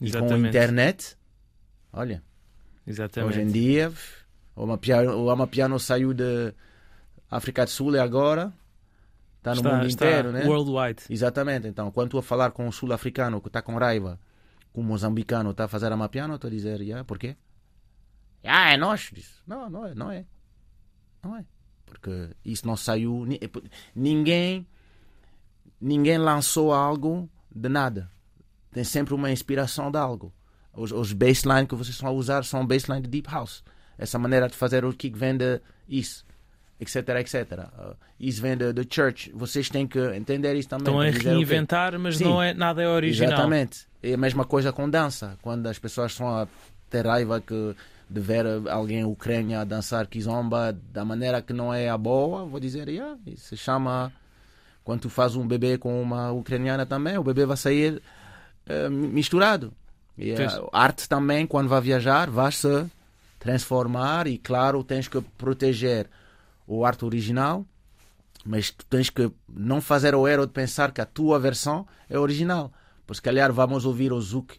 [0.00, 0.34] Exatamente.
[0.34, 1.16] E com a internet,
[1.92, 2.22] olha,
[2.86, 3.30] Exatamente.
[3.30, 3.92] hoje em dia
[4.54, 6.52] o Amapiano, o Amapiano saiu de
[7.30, 8.52] África do Sul e agora
[9.44, 10.44] Está no Está, mundo está inteiro, né?
[10.46, 11.02] worldwide.
[11.10, 11.68] Exatamente.
[11.68, 14.18] Então, quando tu a falar com um sul-africano que está com raiva,
[14.72, 17.36] com um moçambicano está a fazer a mapiano, estou a dizer, yeah, por quê?
[18.42, 19.10] Ah, é nós.
[19.12, 20.24] Diz, Não, não é, não é.
[21.22, 21.44] Não é.
[21.84, 23.26] Porque isso não saiu.
[23.26, 23.38] ni-
[23.94, 24.66] Ninguém.
[25.80, 28.10] Ninguém lançou algo de nada.
[28.70, 30.32] Tem sempre uma inspiração de algo.
[30.72, 33.62] Os, os baseline que vocês estão a usar são baseline de Deep House.
[33.98, 36.24] Essa maneira de fazer o kick vem de isso.
[36.84, 37.68] Etc, etc.
[37.78, 39.32] Uh, isso vem de Church.
[39.34, 41.10] Vocês têm que entender isso também.
[41.10, 42.24] Estão a reinventar, mas Sim.
[42.24, 43.32] não é, nada é original.
[43.32, 43.86] Exatamente.
[44.02, 45.36] É a mesma coisa com dança.
[45.42, 46.46] Quando as pessoas estão a
[46.90, 47.74] ter raiva que
[48.08, 52.60] de ver alguém ucrânia a dançar kizomba da maneira que não é a boa, vou
[52.60, 54.12] dizer, yeah, isso se chama.
[54.84, 58.02] Quando tu faz um bebê com uma ucraniana também, o bebê vai sair
[58.66, 59.72] eh, misturado.
[60.16, 60.36] E a
[60.72, 62.86] arte também, quando vai viajar, vai se
[63.38, 66.08] transformar e, claro, tens que proteger
[66.66, 67.64] o arte original,
[68.44, 72.18] mas tu tens que não fazer o erro de pensar que a tua versão é
[72.18, 72.72] original.
[73.06, 74.58] Pois, se calhar, vamos ouvir o Zouk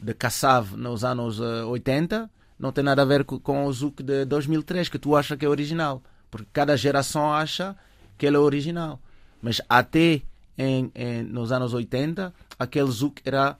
[0.00, 4.02] de Kassav nos anos eh, 80, não tem nada a ver co- com o Zouk
[4.02, 6.02] de 2003, que tu acha que é original.
[6.30, 7.76] Porque cada geração acha
[8.18, 9.00] que ele é original.
[9.40, 10.22] Mas até
[10.58, 13.56] em, em- nos anos 80, aquele Zouk era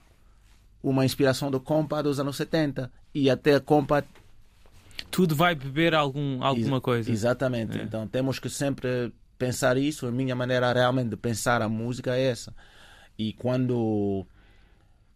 [0.81, 2.91] uma inspiração do compa dos anos 70.
[3.13, 4.03] E até a compa
[5.13, 7.11] Tudo vai beber algum, alguma coisa.
[7.11, 7.77] Exatamente.
[7.77, 7.83] É.
[7.83, 10.07] Então temos que sempre pensar isso.
[10.07, 12.51] A minha maneira realmente de pensar a música é essa.
[13.17, 14.25] E quando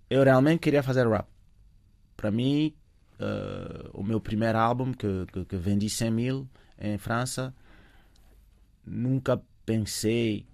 [0.08, 1.26] eu realmente queria fazer rap,
[2.16, 2.76] para mim,
[3.20, 6.48] eh, o meu primeiro álbum, que, que, que vendi 100 mil
[6.80, 7.52] em França,
[8.86, 10.45] nunca pensei,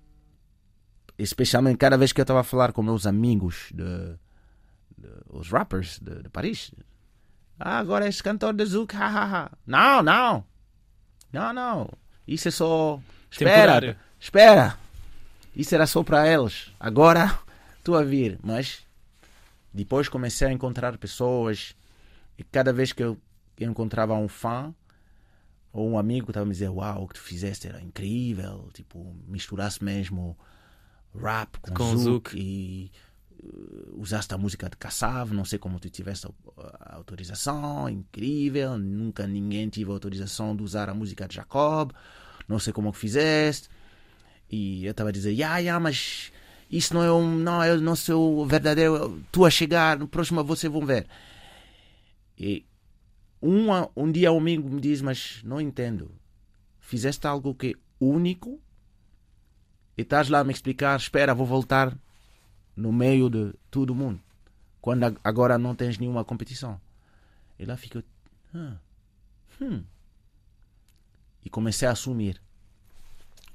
[1.18, 3.84] especialmente cada vez que eu estava a falar com meus amigos, de,
[4.98, 6.72] de- os rappers de, de Paris.
[7.66, 9.50] Ah, agora és cantor de Zouk, hahaha.
[9.66, 10.44] Não, não.
[11.32, 11.90] Não, não.
[12.28, 13.00] Isso é só.
[13.32, 13.96] Temporário.
[14.20, 14.80] Espera, espera.
[15.56, 16.74] Isso era só para eles.
[16.78, 17.40] Agora
[17.78, 18.38] estou a vir.
[18.44, 18.86] Mas
[19.74, 21.74] depois comecei a encontrar pessoas
[22.38, 23.18] e cada vez que eu
[23.58, 24.76] encontrava um fã
[25.72, 28.70] ou um amigo estava a me dizer: Uau, o que tu fizeste era incrível.
[28.74, 30.38] Tipo, misturasse mesmo
[31.18, 32.92] rap com, Com zouk, e
[33.94, 35.34] usaste a música de Kassav.
[35.34, 36.28] Não sei como tu tiveste
[36.58, 37.90] a, autorização.
[37.90, 38.78] Incrível.
[38.78, 41.92] Nunca ninguém tive a autorização de usar a música de Jacob.
[42.48, 43.70] Não sei como que fizeste.
[44.50, 46.32] E eu estava a dizer: Ya, ya, mas
[46.70, 47.36] isso não é um.
[47.38, 49.22] Não é o nosso verdadeiro.
[49.32, 51.08] Tu a chegar, no próximo você vão ver.
[52.38, 52.66] E
[53.42, 56.12] um, um dia um amigo me diz, mas não entendo.
[56.80, 58.60] Fizeste algo que é único
[59.98, 61.98] e estás lá a me explicar, espera, vou voltar
[62.76, 64.20] no meio de todo mundo.
[64.82, 66.80] Quando ag- agora não tens nenhuma competição.
[67.60, 68.04] E lá fico.
[68.54, 68.76] "Ah,
[69.62, 69.84] hum."
[71.46, 72.42] E comecei a assumir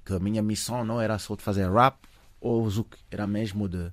[0.05, 1.97] que a minha missão não era só de fazer rap
[2.41, 3.91] ou zouk, era mesmo de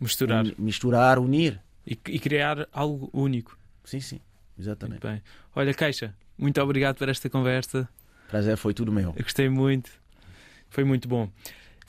[0.00, 1.60] Misturar misturar, unir.
[1.86, 3.56] e, e criar algo único.
[3.84, 4.20] Sim, sim,
[4.58, 5.04] exatamente.
[5.04, 5.22] Muito bem.
[5.54, 7.88] Olha, Caixa, muito obrigado por esta conversa.
[8.28, 9.12] Prazer foi tudo meu.
[9.16, 9.90] Eu gostei muito.
[10.70, 11.28] Foi muito bom.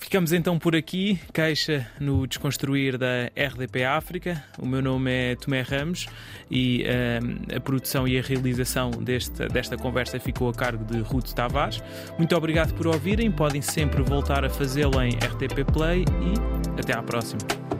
[0.01, 4.43] Ficamos então por aqui, Caixa no Desconstruir da RDP África.
[4.59, 6.07] O meu nome é Tomé Ramos
[6.49, 11.31] e ehm, a produção e a realização desta, desta conversa ficou a cargo de Ruth
[11.33, 11.81] Tavares.
[12.17, 13.31] Muito obrigado por ouvirem.
[13.31, 17.70] Podem sempre voltar a fazê-lo em RTP Play e até à próxima.